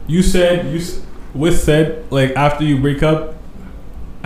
[0.06, 1.00] you said you, s-
[1.34, 3.35] Wiz said like after you break up,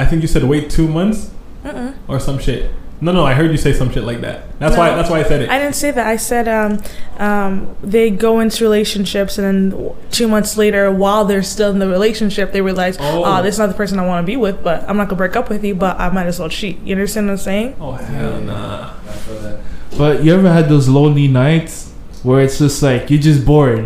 [0.00, 1.30] I think you said wait two months
[1.64, 1.92] Uh-uh.
[2.08, 2.70] or some shit.
[3.02, 4.58] No, no, I heard you say some shit like that.
[4.58, 4.94] That's why.
[4.94, 5.48] That's why I said it.
[5.48, 6.06] I didn't say that.
[6.06, 6.82] I said um,
[7.18, 11.88] um, they go into relationships and then two months later, while they're still in the
[11.88, 13.24] relationship, they realize, Oh.
[13.24, 15.16] oh, this is not the person I want to be with, but I'm not gonna
[15.16, 16.78] break up with you, but I might as well cheat.
[16.82, 17.76] You understand what I'm saying?
[17.80, 18.92] oh hell nah.
[19.96, 23.78] But you ever had those lonely nights where it's just like you're just bored,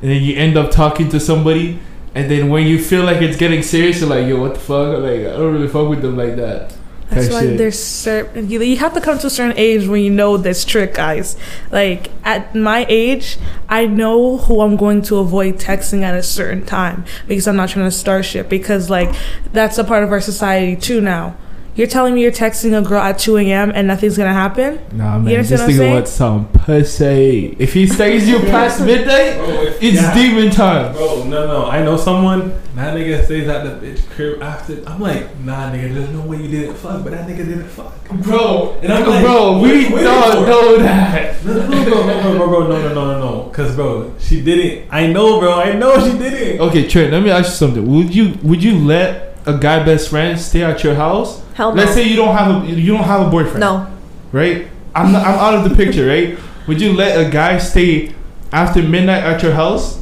[0.00, 1.78] and then you end up talking to somebody,
[2.14, 4.98] and then when you feel like it's getting serious, you're like, yo, what the fuck?
[4.98, 6.74] Like I don't really fuck with them like that.
[7.14, 7.58] That's why shit.
[7.58, 10.64] there's certain you, you have to come to a certain age when you know this
[10.64, 11.36] trick, guys.
[11.70, 16.64] Like at my age, I know who I'm going to avoid texting at a certain
[16.64, 18.48] time because I'm not trying to start shit.
[18.48, 19.14] Because like
[19.52, 21.36] that's a part of our society too now.
[21.74, 23.72] You're telling me you're texting a girl at 2 a.m.
[23.74, 24.78] and nothing's gonna happen?
[24.92, 25.94] Nah, You man, understand this what I'm nigga saying?
[25.94, 27.56] wants some pussy.
[27.58, 30.14] If he stays you past midnight, Bro, if- it's yeah.
[30.14, 30.92] demon time.
[30.92, 31.66] Bro, no, no.
[31.66, 32.52] I know someone.
[32.74, 34.82] That nigga stays at the bitch crib after.
[34.86, 35.94] I'm like, nah, nigga.
[35.94, 37.94] There's no way you didn't fuck, but that nigga didn't fuck.
[38.10, 40.50] Bro, And I'm like, bro, we are you waiting don't for?
[40.50, 41.44] know that.
[41.44, 43.50] No, no, no, bro, no, bro, bro, no, no, no, no, no.
[43.50, 44.88] Cause, bro, she didn't.
[44.90, 45.54] I know, bro.
[45.54, 46.60] I know she didn't.
[46.60, 47.86] Okay, Trent, let me ask you something.
[47.90, 51.41] Would you would you let a guy best friend stay at your house?
[51.54, 51.82] Hell no.
[51.82, 53.60] Let's say you don't have a you don't have a boyfriend.
[53.60, 53.86] no.
[54.32, 54.66] right?
[54.94, 56.38] I'm not, I'm out of the picture, right?
[56.68, 58.14] Would you let a guy stay
[58.52, 59.98] after midnight at your house,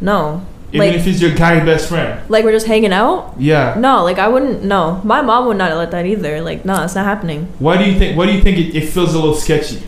[0.00, 0.40] No.
[0.72, 2.20] even Like- if he's your guy best friend?
[2.28, 3.34] Like we're just hanging out?
[3.38, 3.74] Yeah.
[3.78, 4.62] No, like I wouldn't.
[4.64, 6.40] No, my mom would not let that either.
[6.40, 7.48] Like, no, it's not happening.
[7.58, 8.16] Why do you think?
[8.16, 9.82] Why do you think it, it feels a little sketchy?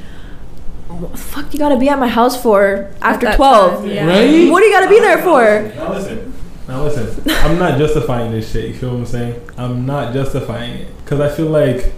[0.88, 3.80] What the fuck you gotta be at my house for after twelve?
[3.82, 4.06] time, yeah.
[4.06, 4.50] Right?
[4.50, 5.72] What do you gotta be there for?
[5.76, 6.32] Now listen.
[6.68, 7.22] Now listen.
[7.28, 8.66] I'm not justifying this shit.
[8.66, 9.40] You feel what I'm saying?
[9.56, 11.94] I'm not justifying it because I feel like.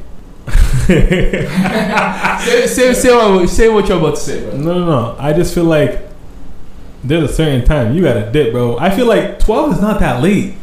[0.86, 4.56] say, say, say, what, say what you're about to say, bro.
[4.56, 5.16] No, no, no.
[5.18, 6.00] I just feel like
[7.02, 8.78] there's a certain time you gotta dip, bro.
[8.78, 10.54] I feel like 12 is not that late,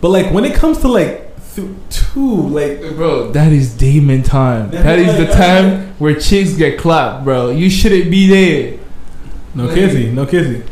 [0.00, 4.70] but like when it comes to like th- two, like Bro, that is demon time.
[4.70, 7.50] That That is the time where chicks get clapped, bro.
[7.50, 8.78] You shouldn't be there.
[9.54, 10.62] no kizzy, no kizzy.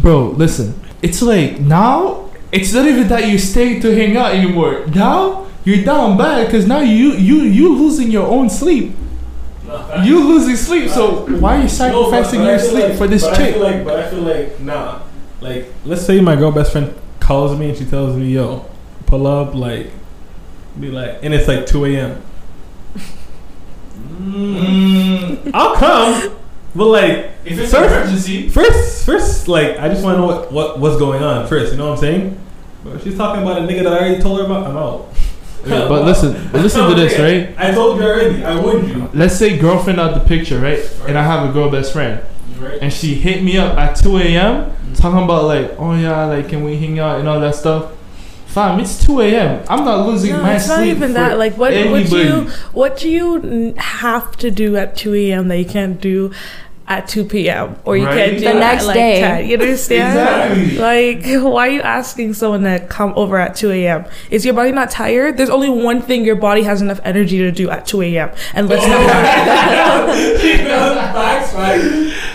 [0.00, 0.80] Bro, listen.
[1.02, 2.23] It's like now
[2.54, 4.86] it's not even that you stay to hang out anymore.
[4.94, 8.92] Now you're down bad because now you you you losing your own sleep.
[10.04, 10.90] You losing sleep.
[10.90, 13.36] So why are you sacrificing No, but- but your sleep like- for this but I
[13.36, 13.54] chick?
[13.54, 15.00] feel like, but I feel like nah.
[15.40, 18.64] Like let's say my girl best friend calls me and she tells me, "Yo,
[19.06, 19.90] pull up," like
[20.78, 22.22] be like, and it's like 2 a.m.
[24.20, 26.36] Mm, I'll come.
[26.74, 30.26] But like, If it's First- an emergency, first, first, like, I just want to know
[30.26, 31.72] what, what what's going on first.
[31.72, 32.38] You know what I'm saying?
[32.84, 34.66] But she's talking about a nigga that I already told her about.
[34.66, 35.08] I'm out.
[35.66, 37.54] Yeah, but listen, but listen to this, right?
[37.58, 38.44] I told you already.
[38.44, 39.08] I warned you.
[39.14, 40.80] let's say girlfriend out the picture, right?
[41.06, 42.20] And I have a girl best friend,
[42.58, 42.78] Right.
[42.82, 44.72] and she hit me up at 2 a.m.
[44.94, 47.92] talking about like, oh yeah, like can we hang out and all that stuff.
[48.54, 49.64] Fam, it's 2 a.m.
[49.68, 50.78] I'm not losing No, my it's sleep.
[50.78, 51.38] not even for that.
[51.38, 52.22] Like, what what anybody.
[52.22, 52.40] you
[52.72, 55.48] what do you have to do at two a.m.
[55.48, 56.30] that you can't do
[56.86, 57.76] at two p.m.
[57.86, 58.14] or you Right.
[58.28, 59.20] can't do The next at, like, day.
[59.20, 59.46] 10?
[59.48, 60.18] You understand?
[60.58, 60.78] Exactly.
[60.78, 64.04] Like, why are you asking someone to come over at 2 a.m.?
[64.30, 65.36] Is your body not tired?
[65.38, 68.30] There's only one thing your body has enough energy to do at 2 a.m.
[68.54, 69.00] And let's not
[71.14, 71.84] Facts, facts.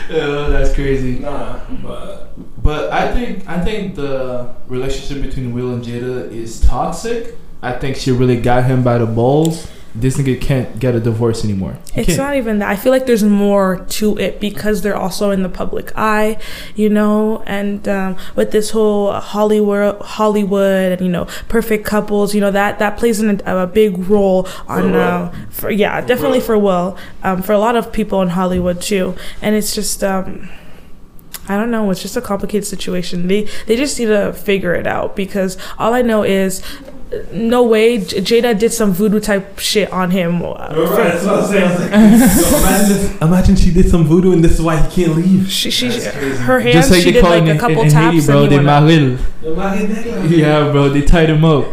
[0.10, 1.20] Yeah, that's crazy.
[1.20, 1.60] Nah,
[2.70, 4.14] but I think I think the
[4.68, 7.22] relationship between Will and Jada is toxic.
[7.64, 9.56] I think she really got him by the balls.
[9.96, 11.74] This nigga can't get a divorce anymore.
[11.94, 12.20] He It's can't.
[12.26, 12.70] not even that.
[12.70, 16.38] I feel like there's more to it because they're also in the public eye,
[16.76, 22.42] you know, and um, with this whole Hollywood, Hollywood, and you know, perfect couples, you
[22.46, 25.00] know, that that plays in a, a big role on, Will.
[25.02, 29.16] uh, for yeah, definitely for Will, um, for a lot of people in Hollywood too,
[29.42, 30.04] and it's just.
[30.04, 30.50] Um,
[31.50, 31.90] I don't know.
[31.92, 33.28] It's just a complicated situation.
[33.28, 36.62] They they just need to figure it out because all I know is,
[37.34, 40.42] no way J- Jada did some voodoo type shit on him.
[40.44, 41.70] Right, that's what I'm saying.
[41.80, 45.18] Like, yo, imagine, this, imagine she did some voodoo and this is why he can't
[45.18, 45.50] leave.
[45.50, 46.76] She, she, her hands.
[46.76, 48.26] Just like she they did call like it a in, couple in, in taps Haiti,
[48.28, 48.44] bro.
[48.44, 48.84] and They he went out.
[48.84, 50.30] maril.
[50.38, 50.90] Yeah, bro.
[50.90, 51.66] They tied him up.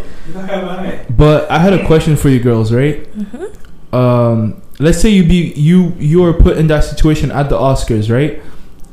[1.16, 3.04] But I had a question for you girls, right?
[3.14, 3.94] Mm-hmm.
[3.94, 8.10] Um, let's say you be you you are put in that situation at the Oscars,
[8.12, 8.42] right?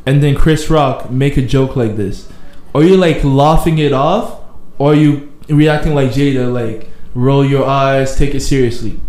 [0.05, 2.27] And then Chris Rock make a joke like this.
[2.75, 4.41] Are you like laughing it off,
[4.77, 8.99] or are you reacting like Jada, like roll your eyes, take it seriously?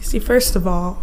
[0.00, 1.02] See, first of all,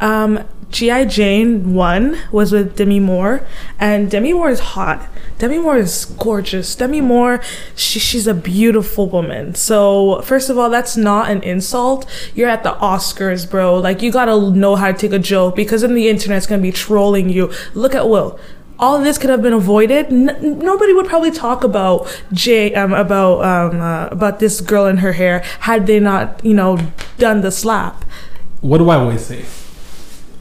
[0.00, 1.06] um, G.I.
[1.06, 3.44] Jane 1 was with Demi Moore,
[3.78, 5.08] and Demi Moore is hot.
[5.38, 6.74] Demi Moore is gorgeous.
[6.76, 7.40] Demi Moore,
[7.74, 9.54] she, she's a beautiful woman.
[9.54, 12.06] So, first of all, that's not an insult.
[12.34, 13.78] You're at the Oscars, bro.
[13.78, 16.72] Like, you gotta know how to take a joke because then the internet's gonna be
[16.72, 17.50] trolling you.
[17.74, 18.38] Look at Will.
[18.78, 20.06] All of this could have been avoided.
[20.06, 25.00] N- nobody would probably talk about Jay, um, about um, uh, about this girl and
[25.00, 26.78] her hair had they not, you know,
[27.18, 28.04] done the slap.
[28.60, 29.44] What do I always say?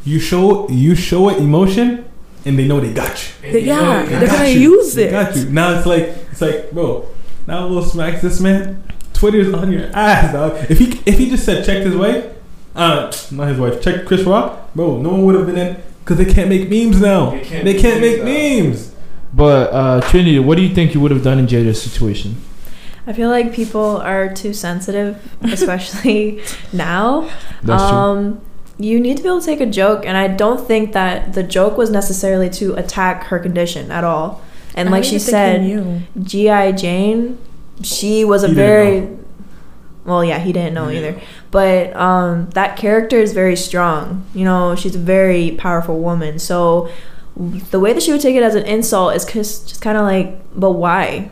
[0.10, 2.06] You show you show it emotion,
[2.46, 3.52] and they know they got you.
[3.52, 4.72] They- yeah, They they're got gonna you.
[4.76, 5.12] use They it.
[5.12, 5.46] got you.
[5.50, 7.06] Now it's like it's like, bro.
[7.48, 8.84] Now Will smacks this man.
[9.14, 10.52] Twitter's on your ass, dog.
[10.70, 12.26] If he if he just said check his wife,
[12.76, 14.98] uh, not his wife, check Chris Rock, bro.
[14.98, 17.32] No one would have been in because they can't make memes now.
[17.32, 18.96] They They can't can't, make make memes memes.
[19.34, 22.38] But uh, Trinity, what do you think you would have done in Jada's situation?
[23.06, 26.42] I feel like people are too sensitive, especially
[26.74, 27.30] now.
[27.62, 28.42] That's true.
[28.80, 31.44] You need to be able to take a joke, and I don't think that the
[31.44, 34.42] joke was necessarily to attack her condition at all.
[34.74, 36.08] And I like she said.
[36.24, 36.72] G.I.
[36.72, 37.38] Jane,
[37.84, 39.20] she was a He very
[40.06, 41.28] well, yeah, he didn't know He didn't either.
[41.52, 44.26] But um, that character is very strong.
[44.34, 46.40] You know, she's a very powerful woman.
[46.40, 46.90] So
[47.36, 50.04] the way that she would take it as an insult is cause just kind of
[50.04, 51.30] like, but why?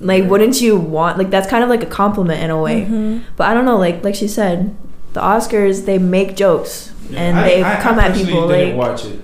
[0.00, 2.82] Like, wouldn't you want like that's kind of like a compliment in a way.
[2.86, 3.22] Mhm.
[3.36, 3.76] But I don't know.
[3.76, 4.76] Like like she said,
[5.12, 8.88] the Oscars they make jokes and I- they I- I come at people didn't like.
[8.88, 9.20] watch it.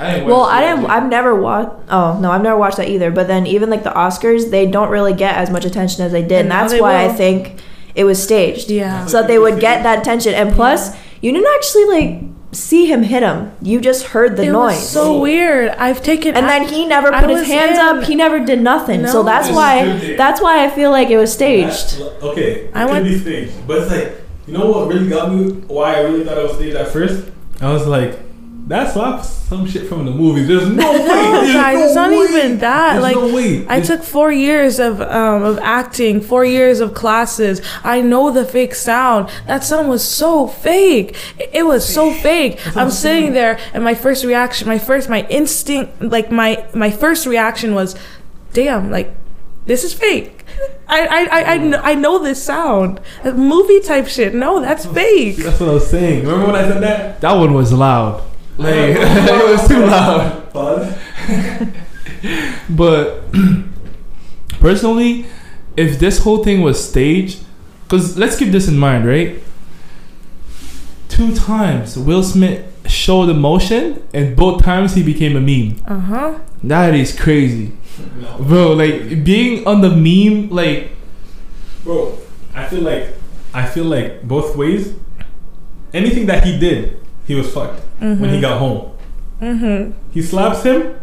[0.00, 0.90] I didn't Well, watch I didn't.
[0.90, 1.70] I've never watched.
[1.90, 3.10] Oh no, I've never watched that either.
[3.10, 6.22] But then even like the Oscars, they don't really get as much attention as they
[6.22, 7.54] did, and, And that's they why I think
[7.96, 8.70] it was staged.
[8.70, 9.06] Yeah.
[9.06, 12.20] So that they would get that attention, and plus, you didn't actually like
[12.52, 13.50] see him hit him.
[13.60, 14.76] You just heard the it noise.
[14.76, 15.70] was so weird.
[15.78, 18.04] I've taken and then he never put his hands in- up.
[18.04, 19.04] He never did nothing.
[19.08, 20.14] so that's Just why.
[20.16, 21.98] That's why I feel like it was staged.
[21.98, 24.12] That- okay, I it went- could be staged, but it's like
[24.48, 25.50] you know what really got me?
[25.68, 27.30] Why I really thought it was staged at first?
[27.60, 28.18] I was like,
[28.66, 30.46] that's off some shit from the movies.
[30.48, 30.98] There's no way.
[30.98, 32.16] No, There's guys, no it's not way.
[32.24, 32.92] even that.
[32.92, 33.66] There's like, no way.
[33.68, 37.60] I took four years of um, of acting, four years of classes.
[37.82, 39.30] I know the fake sound.
[39.46, 41.16] That sound was so fake.
[41.38, 42.58] It, it was so fake.
[42.76, 47.26] I'm sitting there, and my first reaction, my first, my instinct, like my my first
[47.26, 47.96] reaction was,
[48.52, 49.14] "Damn, like
[49.68, 50.44] this is fake."
[50.88, 53.00] I I I, I, know, I know this sound.
[53.24, 54.34] Movie type shit.
[54.34, 55.36] No, that's fake.
[55.36, 56.24] That's what I was saying.
[56.24, 57.20] Remember when I said that?
[57.20, 58.24] That one was loud.
[58.56, 60.52] Like it was too loud.
[60.52, 60.96] Pause.
[62.68, 63.22] But
[64.60, 65.26] personally,
[65.76, 67.44] if this whole thing was staged,
[67.84, 69.40] because let's keep this in mind, right?
[71.08, 75.80] Two times Will Smith showed emotion, and both times he became a meme.
[75.86, 76.38] Uh huh.
[76.62, 77.72] That is crazy,
[78.40, 78.72] bro.
[78.72, 80.92] Like being on the meme, like
[81.84, 82.18] Bro,
[82.54, 83.14] I feel like
[83.54, 84.94] I feel like both ways.
[85.94, 88.92] Anything that he did, he was fucked when he got home.
[89.40, 89.92] Mm-hmm.
[90.12, 91.00] He slaps him.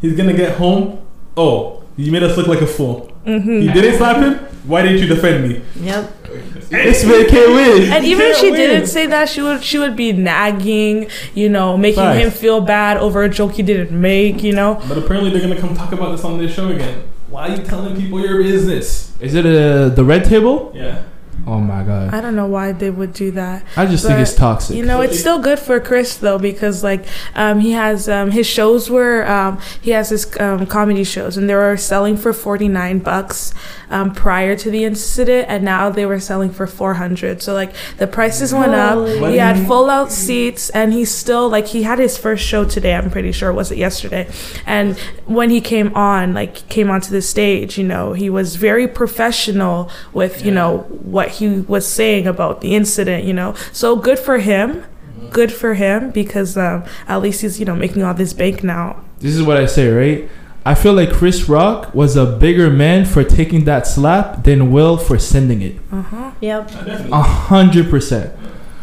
[0.00, 1.04] He's gonna get home.
[1.36, 3.07] Oh, you made us look like a fool.
[3.28, 3.60] Mm-hmm.
[3.60, 4.34] He didn't slap him.
[4.66, 5.62] Why didn't you defend me?
[5.76, 6.24] Yep.
[6.70, 7.92] This man can't win.
[7.92, 8.60] And even if she win.
[8.60, 12.18] didn't say that, she would she would be nagging, you know, making Facts.
[12.18, 14.82] him feel bad over a joke he didn't make, you know.
[14.88, 17.08] But apparently they're gonna come talk about this on this show again.
[17.28, 19.12] Why are you telling people your business?
[19.20, 20.72] Is it uh, the red table?
[20.74, 21.02] Yeah.
[21.46, 22.12] Oh my god.
[22.12, 23.64] I don't know why they would do that.
[23.76, 24.76] I just think it's toxic.
[24.76, 28.46] You know, it's still good for Chris though because like um, he has um, his
[28.46, 32.68] shows were um, he has his um, comedy shows and they were selling for forty
[32.68, 33.54] nine bucks
[33.88, 37.40] um, prior to the incident and now they were selling for four hundred.
[37.40, 38.94] So like the prices went up.
[38.94, 42.64] Holy- He had full out seats and he's still like he had his first show
[42.66, 42.94] today.
[42.94, 44.28] I'm pretty sure was it yesterday,
[44.66, 48.86] and when he came on like came onto the stage, you know he was very
[48.86, 53.24] professional with you know what he was saying about the incident.
[53.24, 54.84] You know, so good for him.
[55.30, 59.04] Good for him because um, at least he's you know making all this bank now.
[59.18, 60.30] This is what I say, right?
[60.64, 64.96] I feel like Chris Rock was a bigger man for taking that slap than Will
[64.98, 65.76] for sending it.
[65.90, 66.30] Uh huh.
[66.40, 66.70] Yep.
[67.10, 68.34] A hundred percent.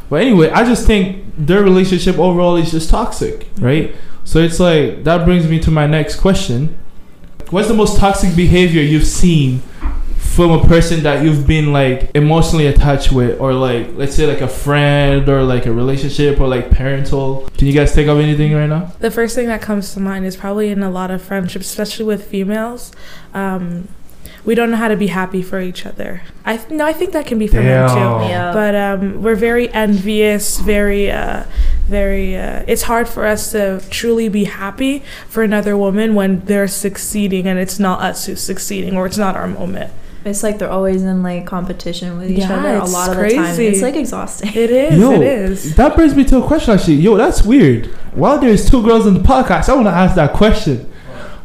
[0.10, 3.96] But anyway, I just think their relationship overall is just toxic, right?
[4.24, 6.78] So it's like that brings me to my next question.
[7.50, 9.62] What's the most toxic behavior you've seen
[10.36, 14.42] from a person that you've been like emotionally attached with or like let's say like
[14.42, 17.48] a friend or like a relationship or like parental?
[17.58, 18.92] Can you guys think of anything right now?
[19.00, 22.04] The first thing that comes to mind is probably in a lot of friendships, especially
[22.04, 22.92] with females.
[23.34, 23.88] Um,
[24.44, 26.22] we don't know how to be happy for each other.
[26.44, 28.30] I th- no, I think that can be for men too.
[28.30, 28.52] Yeah.
[28.54, 31.46] But um, we're very envious, very, uh,
[31.88, 32.36] very.
[32.36, 37.48] Uh, it's hard for us to truly be happy for another woman when they're succeeding
[37.48, 39.92] and it's not us who's succeeding or it's not our moment.
[40.26, 43.18] It's like they're always in like competition with each Yeah, other a it's lot of
[43.18, 43.60] the time.
[43.60, 44.50] It's like exhausting.
[44.56, 45.00] It is.
[45.00, 45.76] Yo, it is.
[45.76, 46.96] That brings me to a question actually.
[46.96, 47.86] Yo, that's weird.
[48.14, 50.92] While there's two girls in the podcast, I want to ask that question.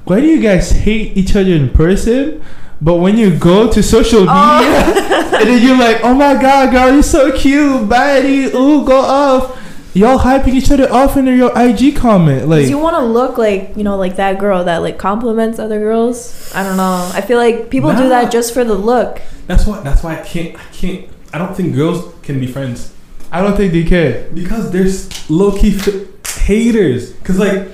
[0.04, 2.42] Why do you guys hate each other in person?
[2.80, 4.60] But when you go to social oh.
[4.60, 5.04] media,
[5.38, 9.59] and then you're like, "Oh my god, girl, you're so cute, baddie, ooh, go off."
[9.92, 13.36] Y'all hyping each other off in your IG comment, like, 'Cause you want to look
[13.38, 16.50] like you know, like that girl that like compliments other girls.
[16.54, 17.10] I don't know.
[17.12, 19.20] I feel like people do that just for the look.
[19.48, 19.80] That's why.
[19.80, 20.54] That's why I can't.
[20.56, 21.06] I can't.
[21.34, 22.90] I don't think girls can be friends
[23.32, 24.26] I don't think they care.
[24.34, 27.12] because there's low key f- haters.
[27.24, 27.68] Cause like.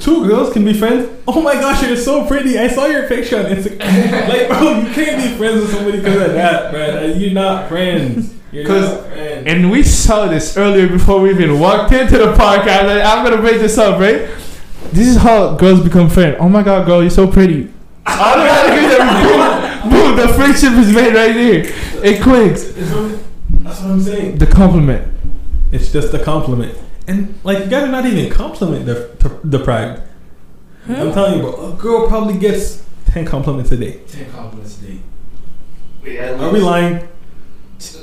[0.00, 1.08] Two girls can be friends.
[1.28, 2.58] Oh my gosh, you're so pretty.
[2.58, 4.28] I saw your picture on Instagram.
[4.28, 7.04] like, bro, you can't be friends with somebody because of that, bro.
[7.16, 8.34] You're not friends.
[8.52, 9.44] You're 'Cause- not friends.
[9.46, 12.86] And we saw this earlier before we even walked into the podcast.
[12.86, 14.22] Like, I'm gonna break this up, right?
[14.92, 16.36] This is how girls become friends.
[16.40, 17.68] Oh my god, girl, you're so pretty.
[18.06, 21.70] Automatically, boom, boom, the friendship is made right here.
[22.02, 22.62] It clicks.
[22.64, 24.38] That's what I'm saying.
[24.38, 25.06] The compliment.
[25.72, 26.74] It's just a compliment.
[27.06, 29.10] And like you gotta not even compliment the
[29.44, 30.00] the pride.
[30.88, 34.00] I'm telling you, bro, a girl probably gets ten compliments a day.
[34.08, 36.28] Ten compliments a day.
[36.42, 37.06] Are we lying?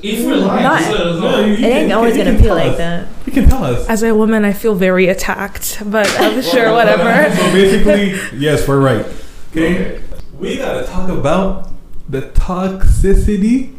[0.02, 1.40] If we're lying, Not- just let No, know.
[1.46, 2.78] you- It you ain't can- always you gonna can be like us.
[2.78, 3.08] that.
[3.26, 3.86] You can tell us.
[3.88, 7.04] As a woman, I feel very attacked, but I'm sure whatever.
[7.36, 9.06] So basically, yes, we're right.
[9.52, 10.00] Okay.
[10.40, 11.70] We gotta talk about
[12.08, 13.74] the toxicity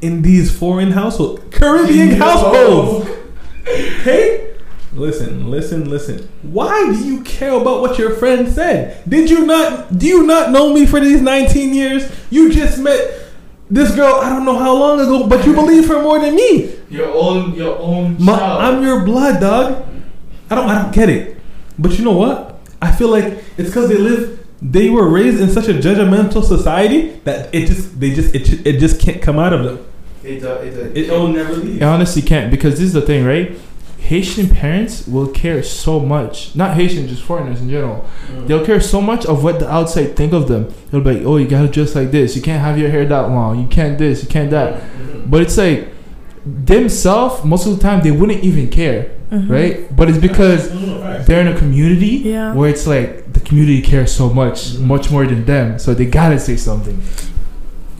[0.00, 3.08] in these foreign households, Caribbean households.
[3.66, 4.50] Okay.
[4.94, 6.28] Listen, listen, listen.
[6.42, 9.02] Why do you care about what your friend said?
[9.08, 9.98] Did you not?
[9.98, 12.10] Do you not know me for these 19 years?
[12.30, 13.23] You just met
[13.70, 14.16] this girl.
[14.16, 16.74] I don't know how long ago, but you believe her more than me.
[16.90, 19.86] Your own, your own My, I'm your blood, dog.
[20.50, 21.38] I don't, I don't get it.
[21.78, 22.60] But you know what?
[22.80, 27.20] I feel like it's because they live, they were raised in such a judgmental society
[27.24, 29.86] that it just, they just, it, it just can't come out of them.
[30.22, 31.82] It, uh, it, uh, It will never leave.
[31.82, 33.58] It honestly can't because this is the thing, right?
[34.08, 36.54] Haitian parents will care so much.
[36.54, 38.04] Not Haitian, just foreigners in general.
[38.46, 40.68] They'll care so much of what the outside think of them.
[40.90, 42.36] They'll be like, "Oh, you gotta dress like this.
[42.36, 43.60] You can't have your hair that long.
[43.60, 44.22] You can't this.
[44.22, 44.82] You can't that."
[45.30, 45.88] But it's like
[46.44, 47.44] themselves.
[47.44, 49.48] Most of the time, they wouldn't even care, Mhm.
[49.50, 49.96] right?
[49.96, 50.68] But it's because
[51.26, 52.52] they're in a community Yeah.
[52.54, 55.78] where it's like the community cares so much, much more than them.
[55.78, 56.98] So they gotta say something.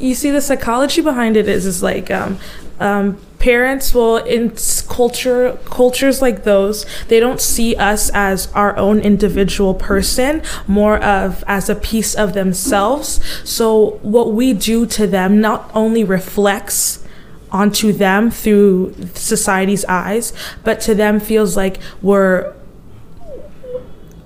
[0.01, 2.37] you see the psychology behind it is is like um,
[2.81, 4.51] um, parents will in
[4.89, 11.45] culture cultures like those they don't see us as our own individual person more of
[11.47, 13.21] as a piece of themselves.
[13.45, 17.05] So what we do to them not only reflects
[17.53, 20.33] onto them through society's eyes
[20.65, 22.51] but to them feels like we're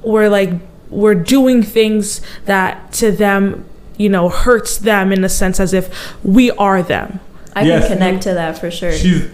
[0.04, 0.52] we're like
[0.90, 3.64] we're doing things that to them
[3.96, 5.86] you know hurts them in a sense as if
[6.22, 7.18] we are them
[7.54, 7.88] I Yes.
[7.88, 8.92] can connect to that for sure.
[8.92, 9.24] She's,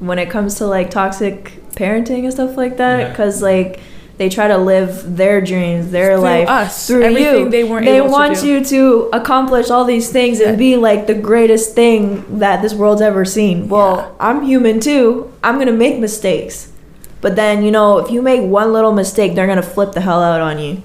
[0.00, 3.08] when it comes to like toxic parenting and stuff like that Yeah.
[3.10, 3.80] because like
[4.16, 7.50] they try to live their dreams, their Through life us, through everything you.
[7.50, 8.46] they weren't they able to want do.
[8.48, 13.00] you to accomplish all these things and be like the greatest thing that this world's
[13.02, 13.68] ever seen.
[13.68, 15.32] Well, I'm human too.
[15.44, 16.72] I'm gonna make mistakes,
[17.20, 20.20] but then you know if you make one little mistake, they're gonna flip the hell
[20.20, 20.82] out on you,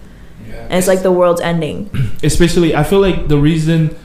[0.48, 0.56] yeah.
[0.70, 1.90] and it's like the world's ending.
[2.24, 3.96] especially I feel like the reason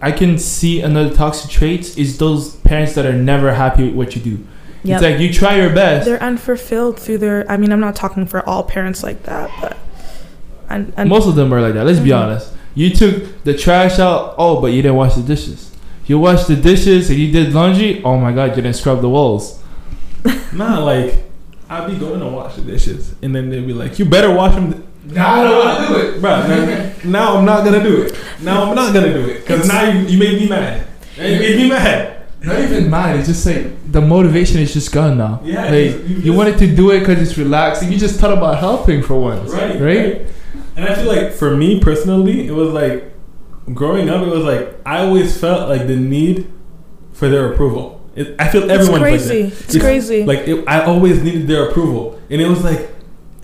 [0.00, 4.16] I can see another toxic traits is those parents that are never happy with what
[4.16, 4.44] you do.
[4.82, 4.96] Yep.
[4.96, 6.06] It's like you try your best.
[6.06, 7.50] They're unfulfilled through their.
[7.50, 9.76] I mean, I'm not talking for all parents like that, but.
[10.68, 11.84] And, and Most of them are like that.
[11.86, 12.20] Let's be Mhm.
[12.20, 12.52] honest.
[12.74, 14.34] You took the trash out.
[14.38, 15.70] Oh, but you didn't wash the dishes.
[16.06, 18.02] You washed the dishes and you did laundry.
[18.04, 19.58] Oh my god, you didn't scrub the walls.
[20.52, 21.24] Nah, like
[21.70, 24.54] I'd be going to wash the dishes, and then they'd be like, "You better wash
[24.54, 26.20] them." Nah, I don't wanna do it.
[26.20, 26.90] bro.
[27.04, 28.18] Now, now I'm not gonna do it.
[28.40, 30.86] Now I'm not gonna do it because now you, you made me mad.
[31.16, 32.10] You made me mad.
[32.42, 33.16] Not even mad.
[33.18, 35.40] It's just like the motivation is just gone now.
[35.44, 37.90] Yeah, like you- you, you just- wanted to do it because it's relaxing.
[37.92, 40.22] You just thought about helping for once, Right, Right.
[40.76, 43.12] And I feel like for me personally, it was like
[43.72, 44.22] growing up.
[44.26, 46.50] It was like I always felt like the need
[47.12, 48.00] for their approval.
[48.16, 49.44] It, I feel it's everyone crazy.
[49.44, 49.64] Like that.
[49.74, 50.24] It's, crazy.
[50.24, 52.90] Like it, I always needed their approval, and it was like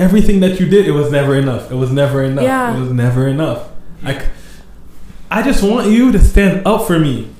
[0.00, 1.70] everything that you did, it was never enough.
[1.70, 2.44] It was never enough.
[2.44, 2.76] Yeah.
[2.76, 3.68] It was never enough.
[4.02, 4.26] Like
[5.30, 7.30] I just want you to stand up for me.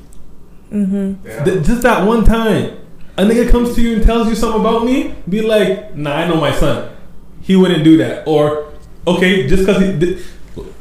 [0.71, 1.45] mm-hmm.
[1.45, 2.79] Th- just that one time,
[3.17, 6.29] a nigga comes to you and tells you something about me, be like, "Nah, I
[6.29, 6.93] know my son.
[7.43, 8.73] He wouldn't do that." Or,
[9.07, 9.99] okay, just because he.
[9.99, 10.25] Th-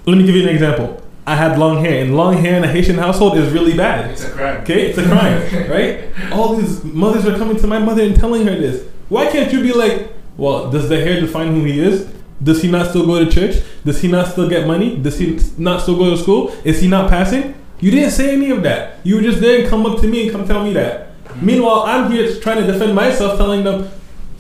[0.06, 1.02] let me give you an example.
[1.26, 4.12] I had long hair, and long hair in a Haitian household is really bad.
[4.12, 4.62] It's a crime.
[4.62, 6.10] Okay, it's a crime, right?
[6.32, 8.86] All these mothers are coming to my mother and telling her this.
[9.10, 12.08] Why can't you be like, well, does the hair define who he is?
[12.42, 13.62] Does he not still go to church?
[13.84, 14.96] Does he not still get money?
[14.96, 16.56] Does he not still go to school?
[16.64, 17.56] Is he not passing?
[17.82, 19.00] You didn't say any of that.
[19.04, 21.24] You were just there and come up to me and come tell me that.
[21.26, 21.46] Mm-hmm.
[21.46, 23.90] Meanwhile, I'm here trying to defend myself, telling them,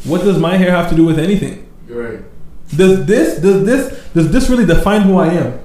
[0.05, 1.69] what does my hair have to do with anything?
[1.87, 2.23] You're right.
[2.75, 5.59] Does this, does this, does this really define who I am?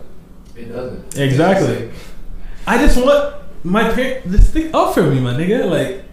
[0.56, 1.16] It doesn't.
[1.16, 1.92] Exactly.
[2.66, 5.70] I just want my parents to stick up for me, my nigga.
[5.70, 6.04] Like,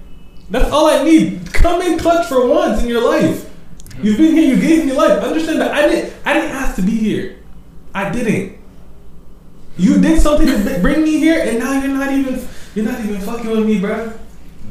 [0.51, 1.51] that's all I need.
[1.53, 3.50] Come in clutch for once in your life.
[4.03, 4.55] You've been here.
[4.55, 5.21] You gave me life.
[5.21, 6.13] Understand that I didn't.
[6.25, 7.37] I didn't ask to be here.
[7.93, 8.57] I didn't.
[9.77, 12.47] You did something to bring me here, and now you're not even.
[12.73, 14.13] You're not even fucking with me, bro.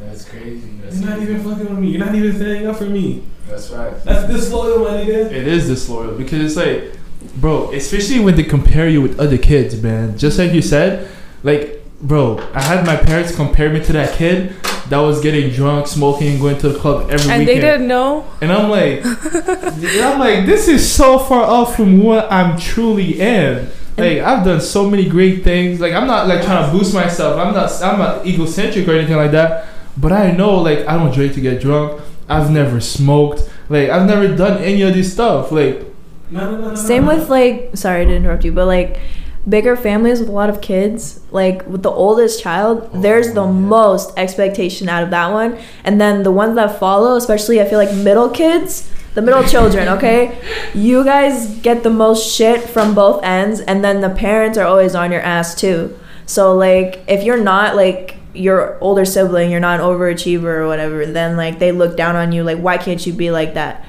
[0.01, 0.69] That's crazy.
[0.91, 1.89] You're not even fucking with me.
[1.91, 3.25] You're not even standing up for me.
[3.47, 4.05] That's right.
[4.05, 5.27] That's disloyal, my nigga.
[5.27, 6.99] It is disloyal because it's like,
[7.37, 10.17] bro, especially when they compare you with other kids, man.
[10.17, 11.09] Just like you said,
[11.43, 14.55] like, bro, I had my parents compare me to that kid
[14.89, 18.27] that was getting drunk, smoking, and going to the club every and they didn't know.
[18.41, 23.69] And I'm like, I'm like, this is so far off from what I'm truly am.
[23.97, 25.79] Like I've done so many great things.
[25.81, 27.39] Like I'm not like trying to boost myself.
[27.39, 27.71] I'm not.
[27.83, 29.69] I'm not egocentric or anything like that.
[29.97, 32.01] But I know like I don't drink to get drunk.
[32.29, 33.49] I've never smoked.
[33.69, 35.53] Like I've never done any of this stuff.
[35.53, 35.85] Like
[36.31, 37.17] No, no, no, no, Same no.
[37.17, 39.01] with like, sorry to interrupt you, but like
[39.49, 43.47] bigger families with a lot of kids, like with the oldest child, oh, there's the
[43.47, 45.59] most expectation out of that one.
[45.85, 49.89] And then the ones that follow, especially I feel like middle kids, the middle children,
[49.97, 50.39] okay?
[50.75, 54.95] You guys get the most shit from both ends, and then the parents are always
[54.95, 55.99] on your ass too.
[56.27, 61.05] So, like, if you're not like your older sibling, you're not an overachiever or whatever,
[61.05, 63.85] then like they look down on you, like, why can't you be like that?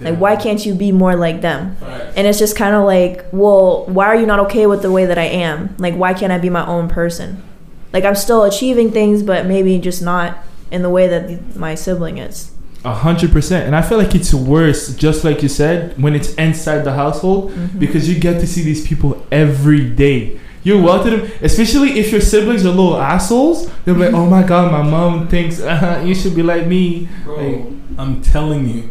[0.00, 1.76] Like, why can't you be more like them?
[1.76, 2.14] Facts.
[2.16, 5.06] And it's just kind of like, well, why are you not okay with the way
[5.06, 5.74] that I am?
[5.78, 7.42] Like, why can't I be my own person?
[7.92, 10.38] Like, I'm still achieving things, but maybe just not
[10.70, 12.50] in the way that the, my sibling is.
[12.84, 13.66] a hundred percent.
[13.66, 17.52] And I feel like it's worse, just like you said, when it's inside the household
[17.78, 20.38] because you get to see these people every day.
[20.62, 23.70] You walk to them, especially if your siblings are little assholes.
[23.84, 27.36] They're like, "Oh my god, my mom thinks uh, you should be like me." Bro,
[27.36, 27.64] Like,
[27.98, 28.90] I'm telling you,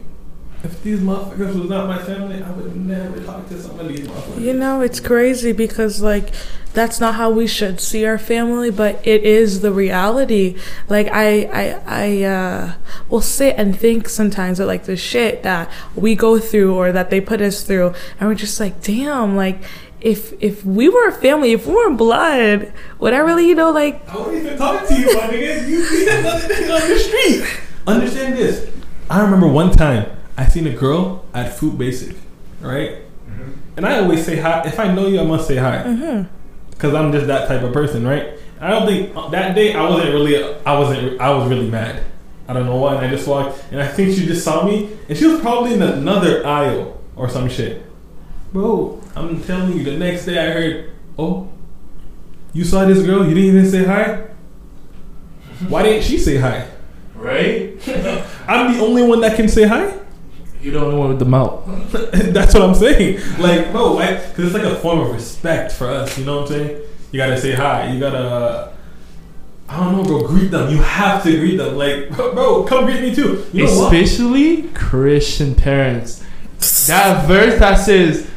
[0.66, 4.08] if these motherfuckers was not my family, I would never talk to some of these
[4.08, 4.42] motherfuckers.
[4.42, 6.34] You know, it's crazy because like
[6.74, 10.58] that's not how we should see our family, but it is the reality.
[10.90, 12.74] Like I I I uh
[13.10, 17.12] will sit and think sometimes of like the shit that we go through or that
[17.12, 19.64] they put us through and we're just like, damn, like
[20.02, 23.72] if if we were a family, if we were blood, would I really, you know,
[23.72, 25.68] like I wouldn't even talk to you, my nigga.
[25.68, 27.62] You be another nigga on the street.
[27.86, 28.72] Understand this.
[29.12, 32.16] I remember one time I seen a girl at Food Basic,
[32.62, 32.98] right?
[33.78, 34.64] And I always say hi.
[34.66, 35.84] If I know you, I must say hi.
[35.86, 36.28] mhm.
[36.78, 38.34] Cause I'm just that type of person, right?
[38.60, 42.04] I don't think uh, that day I wasn't really, I wasn't, I was really mad.
[42.48, 42.96] I don't know why.
[42.96, 45.74] And I just walked, and I think she just saw me, and she was probably
[45.74, 47.84] in another aisle or some shit.
[48.54, 51.50] Bro, I'm telling you, the next day I heard, oh,
[52.54, 54.26] you saw this girl, you didn't even say hi.
[55.70, 56.68] Why didn't she say hi?
[57.16, 57.72] right?
[58.48, 59.98] I'm the only one that can say hi.
[60.66, 61.64] You don't know with the mouth.
[62.34, 63.20] That's what I'm saying.
[63.38, 66.18] Like, bro, because it's like a form of respect for us.
[66.18, 66.82] You know what I'm saying?
[67.12, 67.92] You gotta say hi.
[67.94, 68.74] You gotta.
[69.70, 70.28] I don't know, bro.
[70.28, 70.72] Greet them.
[70.72, 71.76] You have to greet them.
[71.76, 73.46] Like, bro, come greet me too.
[73.54, 73.94] You know what?
[73.94, 76.26] Especially Christian parents.
[76.88, 78.28] That verse that says,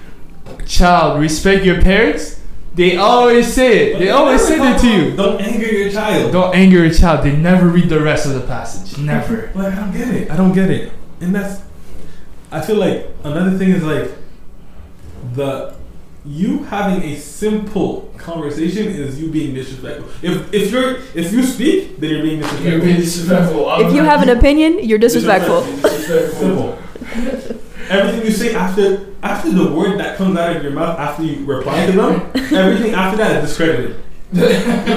[0.67, 2.39] "Child, respect your parents."
[2.75, 4.01] They always say it.
[4.01, 5.17] They always say it to you.
[5.17, 6.31] Don't anger your child.
[6.33, 7.25] Don't anger your child.
[7.25, 8.99] They never read the rest of the passage.
[8.99, 9.51] Never.
[9.55, 10.31] Like, I don't get it.
[10.31, 10.93] I don't get it.
[11.23, 11.63] And that's.
[12.51, 14.11] I feel like another thing is like
[15.35, 15.75] the
[16.25, 20.11] you having a simple conversation is you being disrespectful.
[20.23, 22.95] If if you're if you speak, then you're being disrespectful.
[22.97, 23.81] disrespectful.
[23.81, 25.63] If you have an opinion, you're disrespectful.
[25.63, 26.79] Simple.
[27.91, 31.45] Everything you say after after the word that comes out of your mouth after you
[31.45, 34.03] reply to them, everything after that is discredited.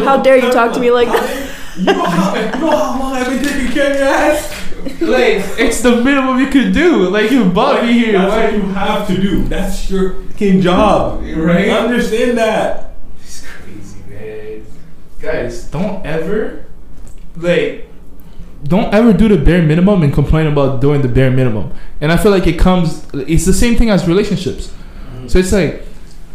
[0.04, 1.48] How dare you talk to me like that?
[1.78, 4.61] You know how, you know how long I've been taking care of your ass?
[5.02, 7.10] Like it's the minimum you could do.
[7.10, 8.14] Like you brought me here.
[8.14, 9.44] That's what you have to do.
[9.46, 11.22] That's your fucking job.
[11.22, 11.70] Right?
[11.70, 12.96] Understand that.
[13.22, 14.66] It's crazy, man.
[15.20, 16.66] Guys, don't ever
[17.36, 17.88] like
[18.64, 21.74] don't ever do the bare minimum and complain about doing the bare minimum.
[22.00, 24.74] And I feel like it comes it's the same thing as relationships.
[25.28, 25.84] So it's like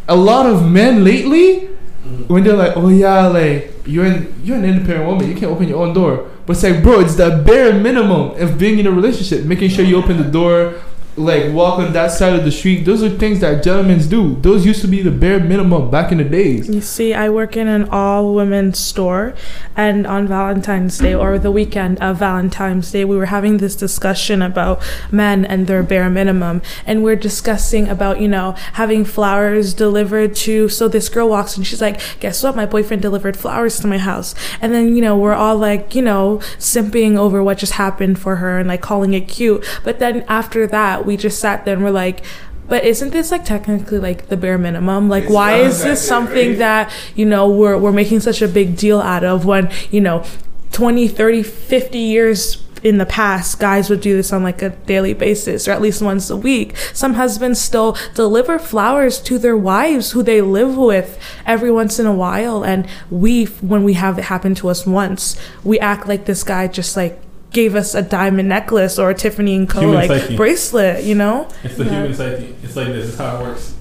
[0.08, 1.68] a lot of men lately
[2.06, 2.32] Mm-hmm.
[2.32, 5.66] when they're like, "Oh yeah, like you're an you're an independent woman, you can't open
[5.68, 8.90] your own door." But it's like, bro, it's the bare minimum of being in a
[8.92, 10.74] relationship, making sure you open the door,
[11.16, 12.84] like walk on that side of the street.
[12.84, 14.36] Those are things that gentlemen do.
[14.36, 16.68] Those used to be the bare minimum back in the days.
[16.68, 19.34] You see, I work in an all women's store,
[19.74, 24.42] and on Valentine's Day or the weekend of Valentine's Day, we were having this discussion
[24.42, 26.60] about men and their bare minimum.
[26.86, 30.68] And we're discussing about, you know, having flowers delivered to.
[30.68, 32.56] So this girl walks and she's like, Guess what?
[32.56, 34.34] My boyfriend delivered flowers to my house.
[34.60, 38.36] And then, you know, we're all like, you know, simping over what just happened for
[38.36, 39.66] her and like calling it cute.
[39.84, 42.24] But then after that, we just sat there and we're like,
[42.68, 45.08] but isn't this like technically like the bare minimum?
[45.08, 46.58] Like, It's why is this something right?
[46.58, 50.24] that, you know, we're, we're making such a big deal out of when, you know,
[50.72, 55.14] 20, 30, 50 years in the past, guys would do this on like a daily
[55.14, 56.76] basis or at least once a week.
[56.92, 62.06] Some husbands still deliver flowers to their wives who they live with every once in
[62.06, 62.64] a while.
[62.64, 66.68] And we, when we have it happen to us once, we act like this guy
[66.68, 67.20] just like
[67.52, 69.80] gave us a diamond necklace or a Tiffany and Co.
[69.80, 70.36] Human like psyche.
[70.36, 71.48] bracelet, you know?
[71.64, 71.90] It's the Yeah.
[71.90, 72.54] human psyche.
[72.62, 73.04] It's like this.
[73.06, 73.74] This is how it works.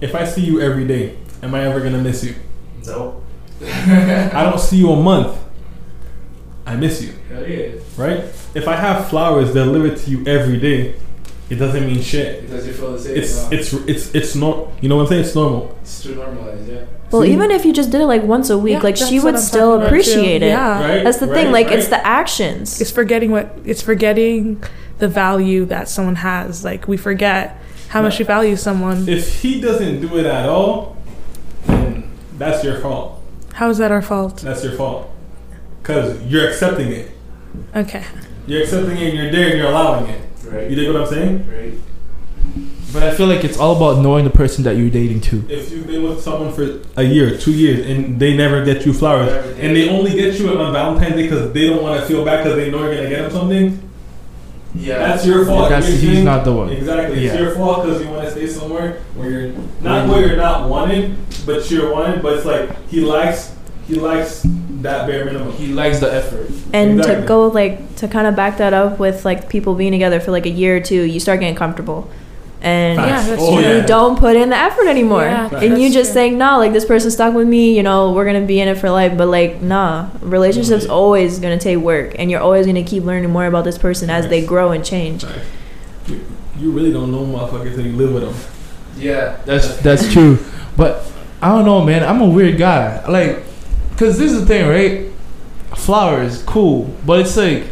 [0.00, 2.34] If I see you every day, am I ever gonna miss you?
[2.86, 3.22] No.
[3.64, 5.38] I don't see you a month.
[6.66, 7.68] I miss you, Hell yeah.
[7.96, 8.24] right?
[8.54, 10.94] If I have flowers delivered to you every day,
[11.50, 12.48] it doesn't mean shit.
[12.48, 13.16] Does it feel the same?
[13.16, 14.68] It's it's it's it's not.
[14.80, 15.24] You know what I'm saying?
[15.24, 15.76] It's normal.
[15.82, 16.84] it's too normalized, yeah.
[17.10, 17.32] Well, See?
[17.32, 19.72] even if you just did it like once a week, Yeah, like she would still
[19.72, 19.86] talking about, too.
[19.86, 20.46] appreciate it.
[20.46, 20.80] Yeah.
[20.80, 21.04] Right?
[21.04, 21.52] That's the thing.
[21.52, 22.80] right, Like it's the actions.
[22.80, 24.62] it's forgetting what it's forgetting
[24.98, 29.60] the value that someone has like we forget how much we value someone If he
[29.60, 30.96] doesn't do it at all,
[31.66, 33.20] then that's your fault.
[33.54, 35.10] how is that our fault That's your fault.
[35.82, 37.10] Cause you're accepting it.
[37.76, 38.04] okay
[38.46, 39.08] You're accepting it.
[39.08, 39.48] and You're there.
[39.50, 40.20] and You're allowing it.
[40.44, 40.68] Right.
[40.70, 41.48] You dig what I'm saying?
[41.48, 41.74] Right.
[42.92, 45.44] But I feel like it's all about knowing the person that you're dating too.
[45.48, 48.92] If you've been with someone for a year, two years, and they never get you
[48.92, 52.22] flowers, and they only get you on Valentine's Day because they don't want to feel
[52.24, 53.88] bad because they know you're gonna get them something,
[54.74, 54.98] Yeah.
[54.98, 55.70] that's your fault.
[55.70, 56.68] That's he's saying- not the one.
[56.68, 59.50] Exactly, it's your fault because you want to stay somewhere where you're
[59.82, 61.14] not where you're not wanted,
[61.46, 62.20] but you're wanted.
[62.22, 63.52] But it's like he likes
[63.88, 64.46] he likes
[64.82, 65.52] that bare minimum.
[65.52, 66.50] He likes the effort.
[66.72, 67.22] and Exactly.
[67.22, 70.30] to go like to kind of back that up with like people being together for
[70.30, 72.10] like a year or two, you start getting comfortable,
[72.60, 73.10] and Facts.
[73.10, 73.62] Yeah, that's oh, true.
[73.62, 73.80] yeah.
[73.80, 75.22] you don't put in the effort anymore.
[75.22, 76.14] Yeah, and you just true.
[76.14, 77.76] saying no, like this person stuck with me.
[77.76, 79.16] You know, we're gonna be in it for life.
[79.16, 80.92] But like, nah, relationships Yeah.
[80.92, 84.28] always gonna take work, and you're always gonna keep learning more about this person as
[84.28, 85.24] they grow and change.
[85.24, 85.34] Like,
[86.08, 86.24] you,
[86.58, 88.34] you really don't know motherfuckers until you live with them.
[88.96, 90.38] Yeah, that's that's true.
[90.76, 91.04] But
[91.40, 92.02] I don't know, man.
[92.04, 93.04] I'm a weird guy.
[93.08, 93.42] Like,
[93.96, 95.10] cause this is the thing, right?
[95.76, 97.64] Flowers, cool, but it's like,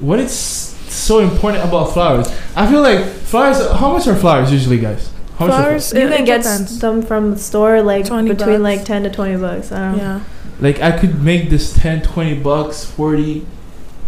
[0.00, 2.28] what is so important about flowers?
[2.56, 3.58] I feel like flowers.
[3.72, 5.10] How much are flowers usually, guys?
[5.38, 6.78] How much are flowers You can it get depends.
[6.80, 8.60] some from the store like between bucks.
[8.60, 9.72] like ten to twenty bucks.
[9.72, 10.02] I don't know.
[10.04, 10.20] yeah
[10.60, 13.44] Like I could make this 10, 20 bucks, 40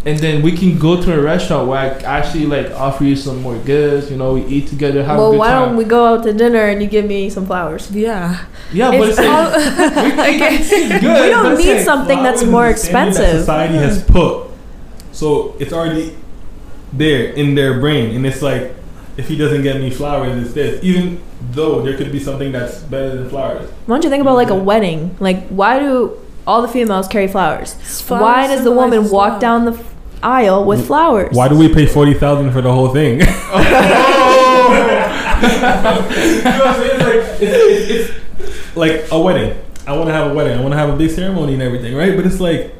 [0.07, 1.89] and then we can go to a restaurant where I
[2.19, 5.37] actually like offer you some more goods, you know, we eat together, have a Well,
[5.37, 5.69] why time.
[5.69, 7.91] don't we go out to dinner and you give me some flowers?
[7.91, 11.23] yeah yeah, but it's It's like, all- we, we can good.
[11.25, 13.41] We don't need like, something that's more is the standard that expensive.
[13.41, 14.47] society has put,
[15.13, 16.17] so it's already
[16.93, 18.75] there in their brain, and it's like
[19.17, 20.83] if he doesn't get me flowers, it's this.
[20.85, 21.21] Even
[21.53, 23.69] though there could be something that's better than flowers.
[23.87, 25.17] Why don't you think about like a wedding?
[25.21, 27.75] Like, why do all the females carry flowers?
[28.03, 29.41] Flowers why does the woman walk love.
[29.41, 29.95] down the f-
[30.27, 31.35] aisle with flowers.
[31.35, 33.21] Why do we pay forty thousand for the whole thing?
[35.37, 37.01] you know what I'm saying?
[37.01, 38.11] Like, it's, it's,
[38.41, 39.57] it's like a wedding.
[39.87, 40.59] I want to have a wedding.
[40.59, 42.17] I want to have a big ceremony and everything, right?
[42.17, 42.75] But it's like,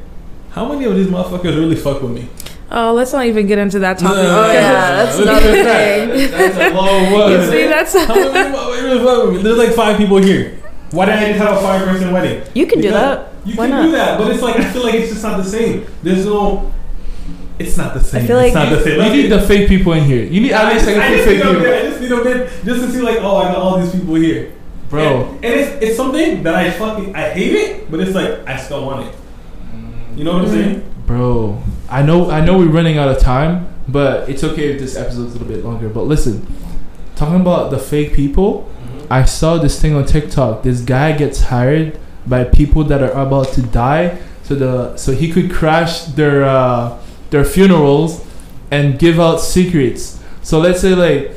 [0.49, 2.27] how many of these motherfuckers really fuck with me?
[2.69, 4.17] Oh, let's not even get into that topic.
[4.19, 6.31] Oh yeah, that's another thing.
[6.31, 9.43] That's a long You see, that's How many really fuck with me?
[9.43, 10.59] There's like five people here.
[10.91, 12.43] Why didn't I just have a five person wedding?
[12.53, 13.33] You can do that.
[13.45, 13.85] You Why can not?
[13.85, 15.85] do that, but it's like I feel like it's just not the same.
[16.03, 16.73] There's no.
[17.59, 18.27] It's not the same.
[18.27, 19.01] feel it's not the same.
[19.01, 20.23] You need the fake people in here.
[20.23, 21.61] You need at least like I a few fake people.
[21.61, 24.15] I just need a bit just to see like, oh, I got all these people
[24.15, 24.53] here,
[24.89, 28.47] Bro, And, and it's it's something that I fucking I hate it, but it's like
[28.47, 29.15] I still want it.
[30.15, 30.93] You know what I'm saying?
[31.07, 31.61] bro.
[31.89, 35.33] I know I know we're running out of time, but it's okay if this episode's
[35.35, 35.89] a little bit longer.
[35.89, 36.45] But listen,
[37.15, 38.69] talking about the fake people,
[39.09, 40.63] I saw this thing on TikTok.
[40.63, 41.97] This guy gets hired
[42.27, 46.99] by people that are about to die, so the so he could crash their uh,
[47.29, 48.25] their funerals
[48.71, 50.21] and give out secrets.
[50.41, 51.31] So let's say like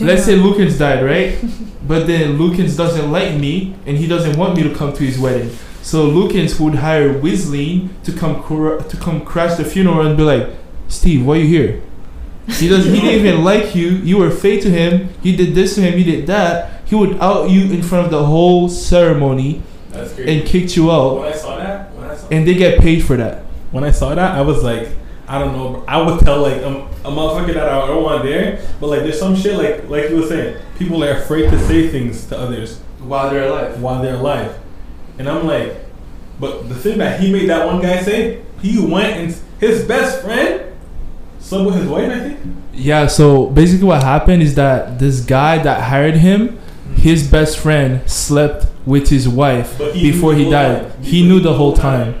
[0.00, 1.38] let's say Lucas died, right?
[1.86, 5.18] but then Lucas doesn't like me and he doesn't want me to come to his
[5.18, 5.50] wedding.
[5.82, 10.22] So Lucas would hire Wisline to come cr- to come crash the funeral and be
[10.22, 10.48] like,
[10.88, 11.82] Steve, why you here?
[12.46, 12.92] He doesn't.
[12.92, 13.88] He didn't even like you.
[13.88, 15.08] You were fake to him.
[15.22, 15.98] You did this to him.
[15.98, 16.82] You did that.
[16.84, 21.20] He would out you in front of the whole ceremony That's and kicked you out,
[21.20, 23.44] When I saw that, when I saw, and they get paid for that.
[23.70, 24.88] when I saw that, I was like,
[25.26, 25.84] I don't know.
[25.88, 29.18] I would tell like um, a motherfucker that I don't want there, but like there's
[29.18, 32.80] some shit like like you were saying, people are afraid to say things to others
[33.00, 33.80] While they're alive.
[33.80, 34.58] while they're alive,
[35.18, 35.76] and I'm like,
[36.38, 40.22] but the thing that he made that one guy say, he went and his best
[40.22, 40.72] friend
[41.38, 42.40] slept with his wife, I think.
[42.74, 46.58] Yeah, so basically what happened is that this guy that hired him,
[46.96, 50.82] his best friend slept with his wife he before he died.
[50.90, 51.02] time.
[51.02, 52.20] He knew the whole time.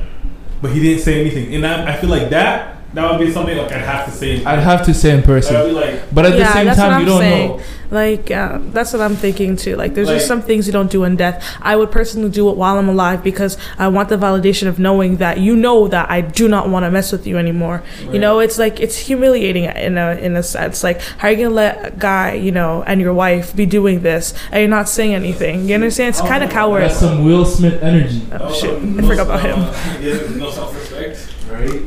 [0.62, 3.56] But he didn't say anything, and I, I feel like that that would be something
[3.56, 4.44] like I'd have to say.
[4.44, 5.54] I'd have to say in person.
[5.66, 7.48] be like, But at the Yeah, same that's what time, you I'm don't saying.
[7.48, 7.60] know.
[7.90, 9.76] Like, uh, that's what I'm thinking too.
[9.76, 11.44] Like, there's Like- just some things you don't do in death.
[11.62, 15.16] I would personally do it while I'm alive because I want the validation of knowing
[15.18, 17.82] that you know that I do not want to mess with you anymore.
[18.12, 20.82] You know, it's like it's humiliating in a in a sense.
[20.82, 24.00] Like, how are you gonna let a guy, you know, and your wife be doing
[24.00, 25.68] this and you're not saying anything?
[25.68, 26.08] You understand?
[26.10, 26.82] It's kind of coward.
[26.84, 28.74] That's some Will Smith energy, Oh shit!
[28.82, 29.58] I forgot about him.
[30.02, 30.38] him.
[30.38, 31.28] no self-respect.
[31.52, 31.82] right?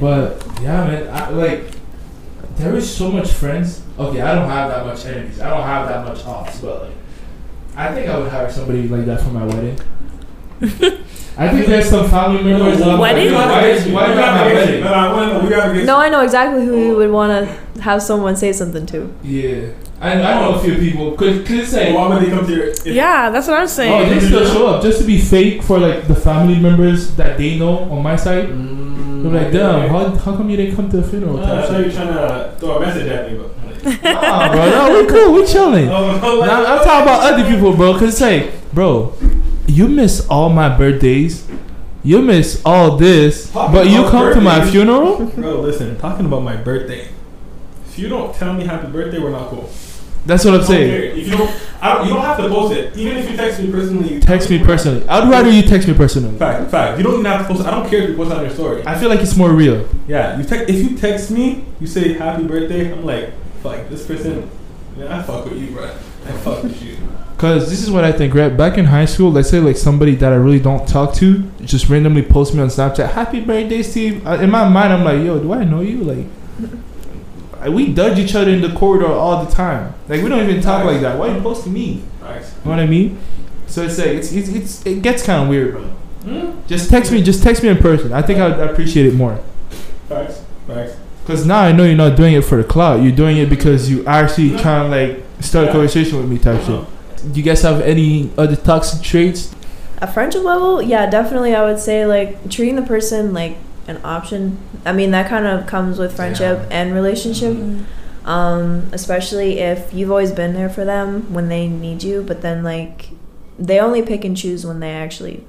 [0.00, 1.64] But yeah, man, I, like
[2.56, 3.82] there is so much friends.
[3.98, 5.40] Okay, I don't have that much enemies.
[5.40, 6.92] I don't have that much offs, but like
[7.76, 9.78] I think I would hire somebody like that for my wedding.
[11.38, 12.78] I think there's some family members.
[12.78, 13.32] that I'm like, Wedding?
[13.32, 14.84] "Yo, Why is why is that my wedding?
[14.84, 15.44] No, I want to.
[15.44, 15.84] We gotta get.
[15.86, 19.10] No, I know exactly who you would want to have someone say something to.
[19.22, 19.70] Yeah,
[20.02, 21.12] I, I know a few people.
[21.12, 22.74] Could could say, Why would they come to your?
[22.84, 23.92] Yeah, that's what I'm saying.
[23.92, 27.38] oh, they still show up just to be fake for like the family members that
[27.38, 28.48] they know on my side.
[28.48, 28.89] Mm,
[29.22, 31.38] They're like, damn, how, how come you didn't come to the funeral?
[31.38, 33.50] Uh, I type thought you were trying to throw a message at me, but.
[34.02, 35.88] Nah, bro, no, we cool, we chilling.
[35.90, 37.92] Oh, no, like- Now, I'm talking about other people, bro.
[37.94, 39.14] Cause it's like, bro,
[39.66, 41.46] you miss all my birthdays.
[42.02, 45.26] You miss all this, Talking but you about come to my funeral.
[45.26, 45.98] Bro, listen.
[45.98, 47.08] Talking about my birthday.
[47.88, 49.68] If you don't tell me happy birthday, we're not cool.
[50.26, 51.18] That's what I'm saying.
[51.18, 51.50] If you don't,
[51.82, 52.96] I don't, you don't have to post it.
[52.96, 55.08] Even if you text me personally, you Text me personally.
[55.08, 56.36] I'd rather you text me personally.
[56.38, 56.98] Fact, fact.
[56.98, 57.60] You don't even have to post.
[57.60, 57.66] it.
[57.66, 58.82] I don't care if you post it on your story.
[58.86, 59.88] I feel like it's more real.
[60.06, 60.68] Yeah, you text.
[60.68, 62.92] If you text me, you say happy birthday.
[62.92, 64.50] I'm like, fuck this person.
[64.98, 65.84] Yeah, I fuck with you, bro.
[65.86, 66.96] I fuck with you.
[67.38, 68.54] Cause this is what I think, right?
[68.54, 71.88] Back in high school, let's say like somebody that I really don't talk to just
[71.88, 75.54] randomly post me on Snapchat, "Happy birthday, Steve." In my mind, I'm like, "Yo, do
[75.54, 76.26] I know you?" Like,
[77.60, 79.94] I- we dodge each other in the corridor all the time.
[80.08, 81.18] Like, we don't even talk like that.
[81.18, 82.02] Why are you posting me?
[82.20, 82.52] Facts.
[82.64, 83.18] You know what I mean?
[83.66, 85.82] So it's like it's it's, it's it gets kind of weird, bro.
[86.24, 86.58] Hmm?
[86.66, 88.12] Just text me, just text me in person.
[88.12, 89.38] I think I would appreciate it more.
[90.08, 90.42] Thanks.
[90.66, 90.96] Thanks.
[91.26, 93.02] Cause now I know you're not doing it for the clout.
[93.02, 96.60] You're doing it because you actually trying to like start a conversation with me type
[96.60, 96.84] Uh-huh.
[97.16, 97.32] shit.
[97.32, 99.54] Do you guys have any other toxic traits?
[100.02, 101.54] A friendship level, yeah, definitely.
[101.54, 103.56] I would say like treating the person like
[103.88, 104.58] an option.
[104.84, 107.56] I mean, that kind of comes with friendship and relationship.
[108.24, 112.62] Um, especially if you've always been there for them when they need you, but then
[112.62, 113.08] like
[113.58, 115.42] they only pick and choose when they actually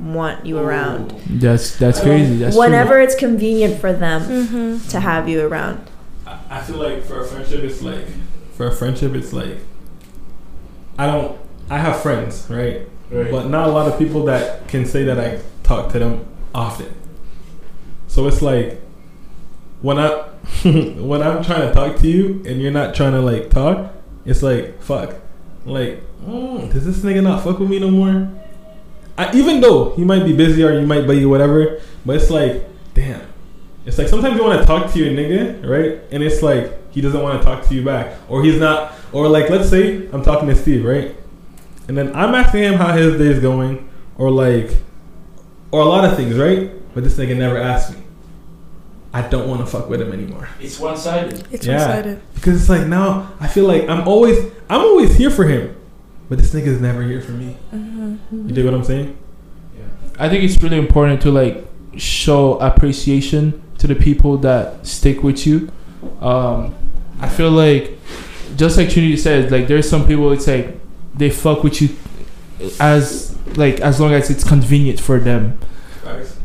[0.00, 1.10] want you around.
[1.30, 2.36] That's that's crazy.
[2.38, 4.88] That's Whenever it's convenient for them Mm-hmm.
[4.88, 5.88] to have you around.
[6.26, 8.04] I, I feel like for a friendship, it's like
[8.54, 9.58] for a friendship, it's like
[10.98, 11.38] I don't.
[11.70, 12.82] I have friends, right?
[13.10, 13.30] Right.
[13.30, 16.92] But not a lot of people that can say that I talk to them often.
[18.16, 18.80] So it's like
[19.82, 20.08] when I
[20.64, 23.92] when I'm trying to talk to you and you're not trying to like talk,
[24.24, 25.16] it's like fuck.
[25.66, 28.26] Like, mm, does this nigga not fuck with me no more?
[29.18, 32.66] I, even though he might be busy or you might be whatever, but it's like,
[32.94, 33.20] damn.
[33.84, 36.00] It's like sometimes you want to talk to your nigga, right?
[36.10, 39.28] And it's like he doesn't want to talk to you back, or he's not, or
[39.28, 41.14] like let's say I'm talking to Steve, right?
[41.86, 43.86] And then I'm asking him how his day is going,
[44.16, 44.70] or like,
[45.70, 46.70] or a lot of things, right?
[46.94, 48.05] But this nigga never asked me.
[49.18, 51.36] I don't want to fuck with him anymore It's one sided.
[51.54, 51.78] It's Yeah.
[51.78, 52.16] one-sided.
[52.36, 53.06] because it's like now
[53.40, 54.38] I feel like I'm always
[54.72, 55.62] I'm always here for him,
[56.28, 57.50] but this nigga's never here for me.
[57.72, 59.08] You dig what I'm saying?
[59.78, 60.24] Yeah.
[60.24, 61.56] I think it's really important to like
[61.96, 63.42] show appreciation
[63.78, 64.64] to the people that
[64.94, 65.56] stick with you.
[66.20, 66.74] Um,
[67.20, 67.84] I feel like,
[68.56, 70.66] just like Trinity said, like there's some people it's like
[71.20, 71.88] they fuck with you
[72.80, 75.58] as like as long as it's convenient for them,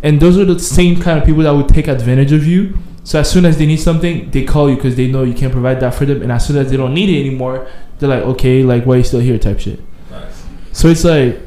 [0.04, 2.78] and those are the same kind of people that would take advantage of you.
[3.04, 5.52] So as soon as they need something, they call you because they know you can't
[5.52, 7.68] provide that for them, and as soon as they don't need it anymore,
[8.00, 9.80] they're like, okay, like why are you still here, type shit.
[10.10, 10.46] Nice.
[10.72, 11.40] So it's like,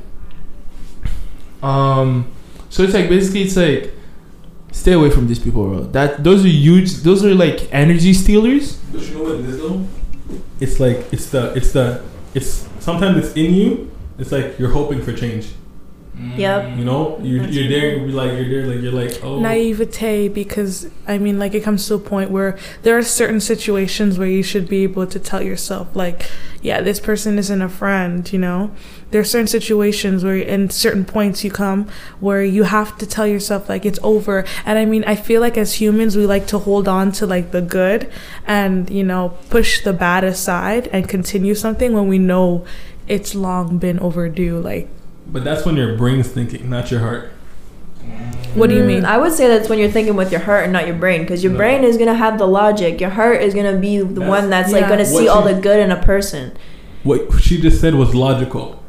[1.62, 2.30] um,
[2.70, 3.94] so it's like basically it's like,
[4.72, 5.84] stay away from these people, bro.
[5.84, 6.94] That those are huge.
[6.96, 8.76] Those are like energy stealers.
[8.76, 9.86] But you know what it is though?
[10.60, 12.02] It's like it's the it's the
[12.34, 13.90] it's sometimes it's in you.
[14.18, 15.52] It's like you're hoping for change.
[16.16, 16.38] Mm.
[16.38, 16.78] Yep.
[16.78, 17.96] You know, you That's you're there.
[17.96, 18.66] You're like you're there.
[18.66, 19.40] Like you're like oh.
[19.40, 24.16] naivete because I mean like it comes to a point where there are certain situations
[24.16, 26.30] where you should be able to tell yourself like
[26.62, 28.70] yeah this person isn't a friend you know
[29.10, 31.88] there are certain situations where in certain points you come
[32.20, 35.58] where you have to tell yourself like it's over and I mean I feel like
[35.58, 38.10] as humans we like to hold on to like the good
[38.46, 42.64] and you know push the bad aside and continue something when we know
[43.08, 44.88] it's long been overdue like
[45.26, 47.30] But that's when your brain's thinking, not your heart.
[48.54, 50.64] what do you Mm, mean I would say that's when you're thinking with your heart
[50.64, 51.58] and not your brain, because your No.
[51.58, 53.00] brain is gonna have the logic.
[53.00, 55.54] Your heart is gonna be the That's- one that's like gonna see What all the
[55.54, 56.52] good in a person.
[57.02, 58.80] What she just said was logical.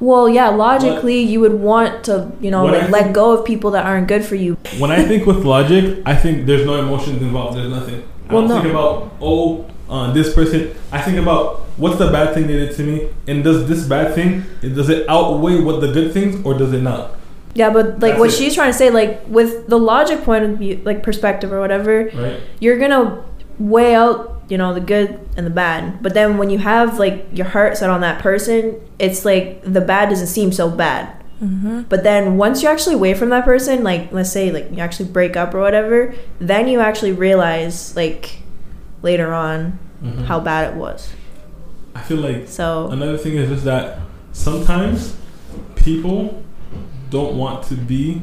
[0.00, 3.32] Well, yeah, logically, you would want to, you know, What I like let think- go
[3.32, 4.56] of people that aren't good for you.
[4.78, 7.56] When I think with logic, I think there's no emotions involved.
[7.56, 8.02] There's nothing.
[8.28, 8.60] I Well, don't no.
[8.62, 10.70] think about oh, uh, this person.
[10.90, 14.14] I think about what's the bad thing they did to me, and does this bad
[14.14, 17.12] thing does it outweigh what the good things, or does it not?
[17.54, 18.32] Yeah, but like That's what it.
[18.32, 22.10] she's trying to say, like with the logic point of view, like perspective or whatever,
[22.14, 22.40] Right.
[22.58, 23.22] you're gonna
[23.60, 26.02] weigh out, you know, the good and the bad.
[26.02, 29.80] But then when you have like your heart set on that person, it's like the
[29.80, 31.08] bad doesn't seem so bad.
[31.42, 31.82] mm-hmm.
[31.88, 35.08] But then once you're actually away from that person, like let's say like you actually
[35.10, 38.38] break up or whatever, then you actually realize like
[39.02, 40.24] later on Mhm.
[40.24, 41.08] how bad it was.
[41.94, 43.98] I feel like So Another thing is just that
[44.32, 45.16] sometimes
[45.76, 46.42] people
[47.10, 48.22] don't want to be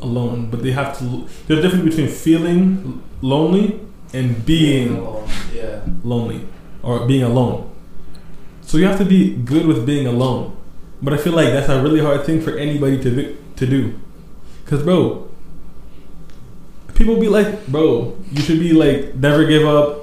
[0.00, 1.26] alone, but they have to.
[1.46, 3.80] There's a difference between feeling lonely
[4.14, 4.94] and being
[5.54, 5.80] Yeah.
[6.02, 6.46] lonely
[6.82, 7.68] or being alone.
[8.62, 10.56] So you have to be good with being alone.
[11.02, 13.94] But I feel like that's a really hard thing for anybody to do, to do.
[14.64, 15.28] Cause bro,
[16.94, 19.99] people be like, bro, you should be like never give up,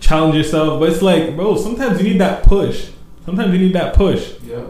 [0.00, 0.80] challenge yourself.
[0.80, 2.90] But it's like, bro, sometimes you need that push.
[3.24, 4.34] Sometimes you need that push.
[4.42, 4.64] Yeah.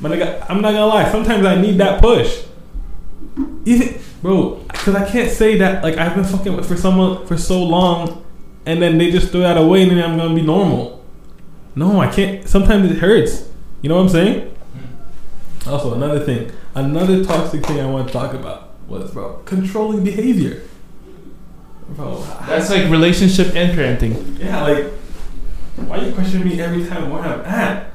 [0.00, 1.10] But I got, I'm not gonna lie.
[1.10, 2.44] Sometimes I need that push.
[3.64, 7.36] Even, bro, because I can't say that like I've been fucking with for someone for
[7.36, 8.24] so long,
[8.66, 11.04] and then they just throw that away, and then I'm gonna be normal.
[11.74, 12.46] No, I can't.
[12.48, 13.48] Sometimes it hurts.
[13.82, 14.48] You know what I'm saying?
[15.62, 15.70] Hmm.
[15.70, 20.62] Also, another thing, another toxic thing I want to talk about was bro controlling behavior.
[21.90, 24.38] Bro, That's like relationship and parenting.
[24.38, 24.86] yeah, like
[25.76, 27.92] why you question me every time where I'm at?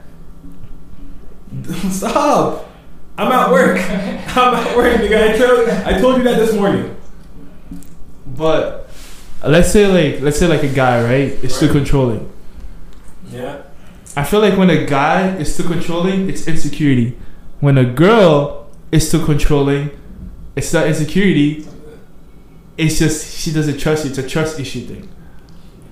[1.91, 2.69] Stop!
[3.17, 3.77] I'm at work.
[3.89, 5.33] I'm at work, nigga.
[5.33, 6.95] I told, I told you that this morning.
[8.25, 8.89] But
[9.45, 11.73] let's say like let's say like a guy, right, is too Right.
[11.75, 12.31] controlling.
[13.29, 13.63] Yeah.
[14.15, 17.17] I feel like when a guy is too controlling, it's insecurity.
[17.59, 19.91] When a girl is too controlling,
[20.55, 21.65] it's not insecurity.
[22.77, 24.09] It's just she doesn't trust you.
[24.09, 25.09] It's a trust issue thing.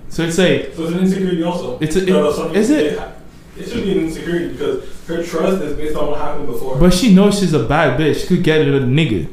[0.08, 1.78] So it's like So it's an insecurity also.
[1.80, 3.00] It's a- No, no, it- is it?
[3.58, 6.76] It should be an insecurity because her trust is based on what happened before.
[6.78, 8.22] But she knows she's a bad bitch.
[8.22, 9.28] She could get it a nigga.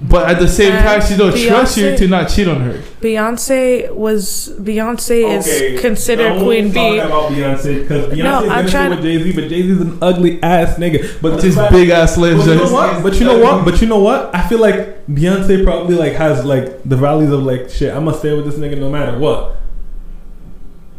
[0.00, 2.74] But at the same And time, she don't trust you to not cheat on her.
[3.00, 6.98] Beyonce was Beyonce Okay, is considered don't Queen talk bee.
[7.00, 9.98] about Beyonce because Beyonce No, is I'm trying- with Jay Z, but Jay Z's an
[10.00, 11.20] ugly ass nigga.
[11.20, 12.46] But With the his big ass lips.
[12.46, 13.02] But you know what?
[13.02, 13.64] But you know what?
[13.64, 14.30] But you know what?
[14.32, 17.92] I feel like Beyonce probably like has like the values of like shit.
[17.92, 19.56] I'm gonna stay with this nigga no matter what.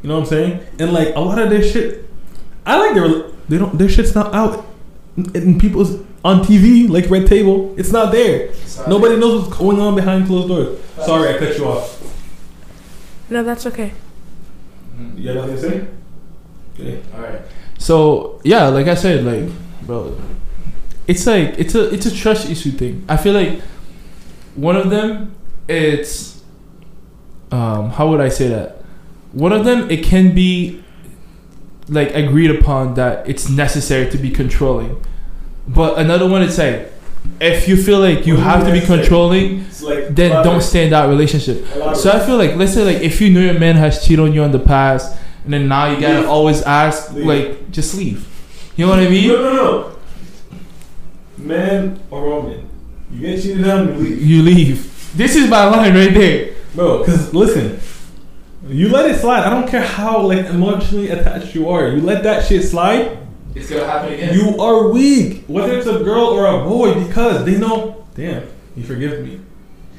[0.02, 0.60] You know what I'm saying?
[0.78, 2.06] And like a lot of their shit,
[2.66, 3.08] I like their
[3.48, 4.66] they don't their shit's not out
[5.16, 7.74] in, in people's on TV like Red Table.
[7.78, 8.52] It's not there.
[8.88, 10.80] Nobody knows what's going on behind closed doors.
[11.06, 11.96] Sorry, I cut you off.
[13.30, 13.94] No, that's okay.
[15.16, 15.88] You got nothing to say?
[16.74, 17.02] Okay.
[17.14, 17.42] Alright.
[17.78, 19.50] So yeah, like I said, like
[19.84, 20.20] bro,
[21.08, 23.06] it's like it's a it's a trust issue thing.
[23.08, 23.62] I feel like
[24.56, 25.36] one of them
[25.68, 26.42] it's
[27.52, 28.84] um, how would I say that?
[29.32, 30.84] One of them, it can be
[31.88, 35.04] like agreed upon that it's necessary to be controlling,
[35.74, 36.92] but another one, it's like
[37.40, 40.90] if you feel like you What have to be controlling, like then don't stay in
[40.92, 41.66] that relationship.
[41.96, 44.34] So I feel like let's say like if you know your man has cheated on
[44.34, 47.26] you in the past, and then now you gotta always ask Leave.
[47.26, 48.28] like just leave.
[48.76, 49.28] You know what I mean?
[49.28, 49.96] No, no, no.
[51.38, 52.70] Man or woman,
[53.12, 54.22] you get cheated on, you leave.
[54.22, 55.18] You leave.
[55.18, 56.56] This is my line right there.
[56.76, 57.80] Bro, because listen,
[58.68, 59.44] you let it slide.
[59.44, 61.90] I don't care how like emotionally attached you are.
[61.90, 63.19] You let that shit slide.
[63.60, 64.34] It's gonna happen again.
[64.34, 68.06] You are weak, whether it's a girl or a boy, because they know.
[68.16, 69.42] Damn, he forgives me.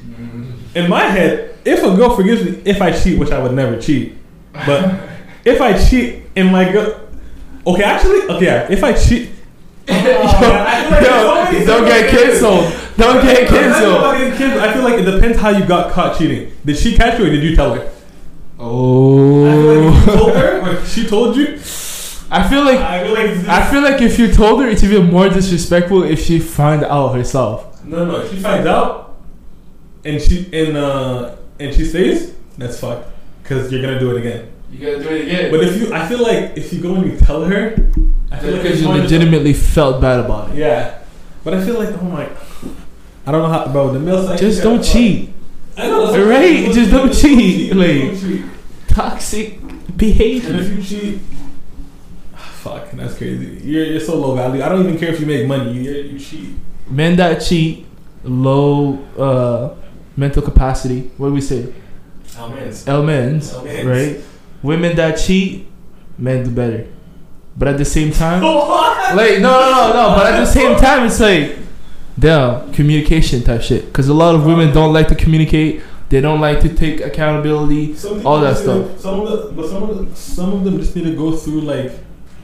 [0.05, 0.77] Mm-hmm.
[0.77, 3.79] In my head, if a girl forgives me, if I cheat, which I would never
[3.79, 4.15] cheat,
[4.53, 4.99] but
[5.45, 7.07] if I cheat and my girl,
[7.67, 9.29] okay, actually, okay, yeah, if I cheat.
[9.87, 12.73] Yo, don't get canceled.
[12.97, 14.01] Don't get canceled.
[14.03, 16.51] I feel like it depends how you got caught cheating.
[16.65, 17.91] Did she catch you or did you tell her?
[18.59, 19.47] Oh.
[19.47, 20.33] I feel like you told Oh.
[20.33, 21.57] her or she told you.
[22.33, 25.11] I feel like I feel like I feel like if you told her, it's even
[25.11, 27.83] more disrespectful if she find out herself.
[27.85, 28.21] no, no.
[28.21, 29.17] If she finds out
[30.05, 33.07] and she and uh and she stays, that's fucked.
[33.43, 34.49] Cause you're gonna do it again.
[34.71, 35.51] You gotta do it again.
[35.51, 37.75] But if you, I feel like if you go and you tell her,
[38.31, 40.55] I feel like because you more just- legitimately felt bad about it.
[40.55, 40.99] Yeah,
[41.43, 42.29] but I feel like oh my,
[43.25, 43.91] I don't know how, bro.
[43.91, 44.39] The male sex.
[44.39, 45.33] Just don't cheat.
[45.77, 46.05] I know.
[46.11, 46.71] that's Right?
[46.73, 48.45] Just don't cheat, like- Don't cheat.
[48.87, 50.55] Toxic And behavior.
[50.55, 51.19] if you cheat,
[52.61, 53.59] fuck, that's crazy.
[53.67, 54.61] You're you're so low value.
[54.63, 55.73] I don't even care if you make money.
[55.73, 56.49] You you cheat.
[56.89, 57.85] Men that cheat,
[58.23, 59.75] low uh,
[60.15, 61.11] mental capacity.
[61.17, 61.73] What do we say?
[62.37, 62.73] Oh man.
[62.87, 63.85] L men's, L-mens.
[63.85, 64.21] right?
[64.63, 65.67] Women that cheat,
[66.17, 66.87] men do better.
[67.57, 68.41] But at the same time,
[69.21, 70.15] like no, no, no, no.
[70.15, 71.57] But at the same time, it's like,
[72.17, 73.85] damn, communication type shit.
[73.87, 75.81] Because a lot of women don't like to communicate.
[76.09, 77.95] They don't like to take accountability.
[77.95, 78.99] Some all that just to- stuff.
[78.99, 81.61] Some of the, but some of the, some of them just need to go through
[81.61, 81.91] like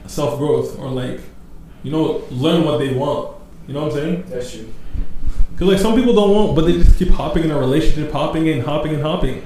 [0.08, 1.20] self growth or like,
[1.82, 3.36] you know, learn what they want.
[3.66, 4.24] You know what I'm saying?
[4.28, 4.72] That's true.
[5.52, 8.48] Because like some people don't want, but they just keep hopping in a relationship, hopping
[8.48, 9.44] and hopping and hopping.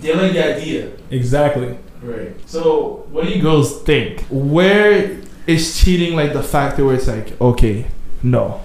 [0.00, 0.92] They like the idea.
[1.10, 1.78] Exactly.
[2.02, 2.34] Right.
[2.48, 4.26] So, what do you girls think?
[4.28, 7.86] Where is cheating like the factor where it's like, okay,
[8.22, 8.60] no?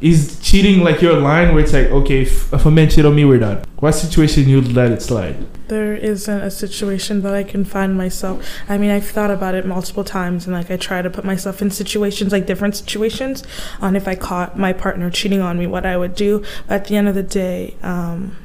[0.00, 3.14] Is cheating like your line where it's like, okay, if, if a man cheat on
[3.14, 3.62] me, we're done?
[3.80, 5.46] What situation you'd let it slide?
[5.68, 8.46] There isn't a situation that I can find myself.
[8.66, 11.60] I mean, I've thought about it multiple times, and like I try to put myself
[11.60, 13.42] in situations, like different situations,
[13.82, 16.44] on if I caught my partner cheating on me, what I would do.
[16.66, 18.36] But at the end of the day, um,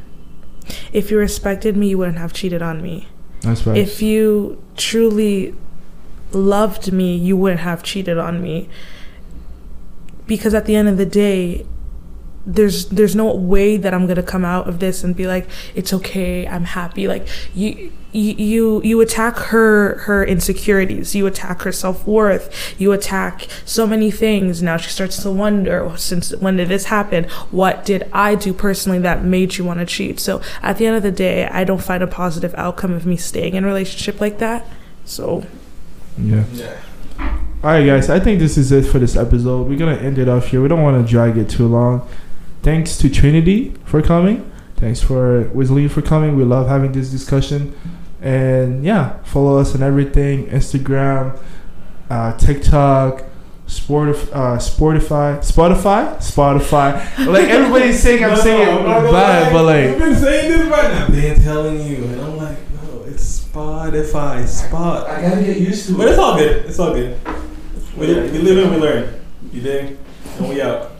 [0.92, 3.08] if you respected me, you wouldn't have cheated on me.
[3.42, 3.78] That's right.
[3.78, 5.56] If you truly
[6.32, 8.68] loved me, you wouldn't have cheated on me.
[10.28, 11.66] Because at the end of the day,
[12.46, 15.92] there's there's no way that I'm gonna come out of this and be like, it's
[15.94, 17.08] okay, I'm happy.
[17.08, 22.92] Like you you you, you attack her her insecurities, you attack her self worth, you
[22.92, 24.62] attack so many things.
[24.62, 27.26] Now she starts to wonder, oh, since when did this happen?
[27.50, 30.20] What did I do personally that made you want to cheat?
[30.20, 33.18] So at the end of the day, I don't find a positive outcome of me
[33.18, 34.66] staying in a relationship like that.
[35.04, 35.46] So
[36.18, 36.46] yeah.
[36.54, 36.80] Yeah.
[37.66, 38.12] All right, guys.
[38.12, 39.68] I think this is it for this episode.
[39.68, 40.62] We're gonna end it off here.
[40.62, 42.08] We don't want to drag it too long.
[42.62, 44.52] Thanks to Trinity for coming.
[44.76, 46.36] Thanks for Wisline for coming.
[46.36, 47.74] We love having this discussion.
[48.22, 51.40] And yeah, follow us on everything: Instagram,
[52.12, 53.24] uh, TikTok,
[53.68, 57.02] Sportif- uh, Sportify, Spotify, Spotify.
[57.26, 59.52] Like everybody's saying, I'm No, saying no, it I'm bad, lie.
[59.52, 61.06] but I've been saying this right now.
[61.08, 65.08] I've been telling you, and I'm like, no, it's Spotify, Spot.
[65.10, 65.98] I gotta get used to it.
[65.98, 66.66] But it's all good.
[66.68, 67.20] It's all good.
[67.98, 69.26] We, we live and we learn.
[69.54, 69.98] You dig?
[70.38, 70.95] And we out.